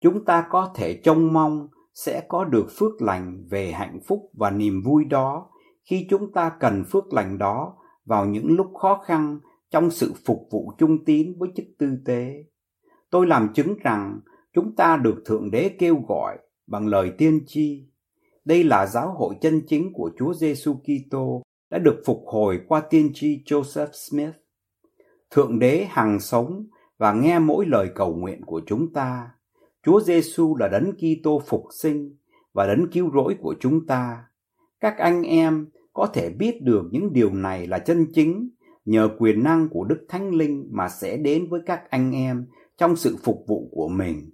Chúng 0.00 0.24
ta 0.24 0.46
có 0.50 0.72
thể 0.74 1.00
trông 1.04 1.32
mong 1.32 1.68
sẽ 1.94 2.26
có 2.28 2.44
được 2.44 2.66
phước 2.78 3.02
lành 3.02 3.46
về 3.50 3.72
hạnh 3.72 4.00
phúc 4.06 4.30
và 4.32 4.50
niềm 4.50 4.82
vui 4.82 5.04
đó 5.04 5.50
khi 5.84 6.06
chúng 6.10 6.32
ta 6.32 6.52
cần 6.60 6.84
phước 6.84 7.12
lành 7.12 7.38
đó 7.38 7.76
vào 8.04 8.26
những 8.26 8.56
lúc 8.56 8.66
khó 8.74 9.02
khăn 9.06 9.38
trong 9.70 9.90
sự 9.90 10.12
phục 10.24 10.48
vụ 10.50 10.72
trung 10.78 11.04
tín 11.04 11.34
với 11.38 11.48
chức 11.56 11.66
tư 11.78 11.96
tế. 12.04 12.44
Tôi 13.10 13.26
làm 13.26 13.52
chứng 13.54 13.78
rằng 13.78 14.20
chúng 14.52 14.76
ta 14.76 14.96
được 14.96 15.22
Thượng 15.24 15.50
Đế 15.50 15.68
kêu 15.78 16.04
gọi 16.08 16.38
bằng 16.66 16.86
lời 16.86 17.12
tiên 17.18 17.40
tri. 17.46 17.86
Đây 18.44 18.64
là 18.64 18.86
giáo 18.86 19.14
hội 19.14 19.34
chân 19.40 19.62
chính 19.66 19.92
của 19.92 20.10
Chúa 20.18 20.34
Giêsu 20.34 20.74
Kitô 20.74 21.42
đã 21.70 21.78
được 21.78 22.02
phục 22.06 22.22
hồi 22.26 22.60
qua 22.68 22.80
tiên 22.80 23.10
tri 23.14 23.42
Joseph 23.46 23.92
Smith. 23.92 24.34
Thượng 25.30 25.58
Đế 25.58 25.86
hằng 25.90 26.20
sống 26.20 26.66
và 26.98 27.12
nghe 27.12 27.38
mỗi 27.38 27.66
lời 27.66 27.88
cầu 27.94 28.14
nguyện 28.14 28.44
của 28.44 28.62
chúng 28.66 28.92
ta. 28.92 29.30
Chúa 29.82 30.00
Giêsu 30.00 30.56
là 30.56 30.68
đấng 30.68 30.92
Kitô 30.92 31.42
phục 31.46 31.64
sinh 31.78 32.16
và 32.52 32.66
đấng 32.66 32.90
cứu 32.92 33.10
rỗi 33.14 33.36
của 33.40 33.54
chúng 33.60 33.86
ta. 33.86 34.24
Các 34.80 34.98
anh 34.98 35.22
em 35.22 35.68
có 35.92 36.06
thể 36.06 36.30
biết 36.30 36.62
được 36.62 36.82
những 36.90 37.12
điều 37.12 37.34
này 37.34 37.66
là 37.66 37.78
chân 37.78 38.06
chính 38.14 38.50
nhờ 38.84 39.08
quyền 39.18 39.42
năng 39.42 39.68
của 39.68 39.84
Đức 39.84 40.06
Thánh 40.08 40.34
Linh 40.34 40.68
mà 40.70 40.88
sẽ 40.88 41.16
đến 41.16 41.48
với 41.50 41.60
các 41.66 41.90
anh 41.90 42.12
em 42.12 42.46
trong 42.78 42.96
sự 42.96 43.16
phục 43.24 43.44
vụ 43.48 43.68
của 43.72 43.88
mình. 43.88 44.30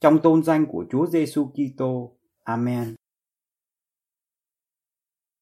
Trong 0.00 0.18
tôn 0.18 0.42
danh 0.42 0.66
của 0.66 0.84
Chúa 0.90 1.06
Giêsu 1.06 1.46
Kitô. 1.46 2.16
Amen. 2.42 2.95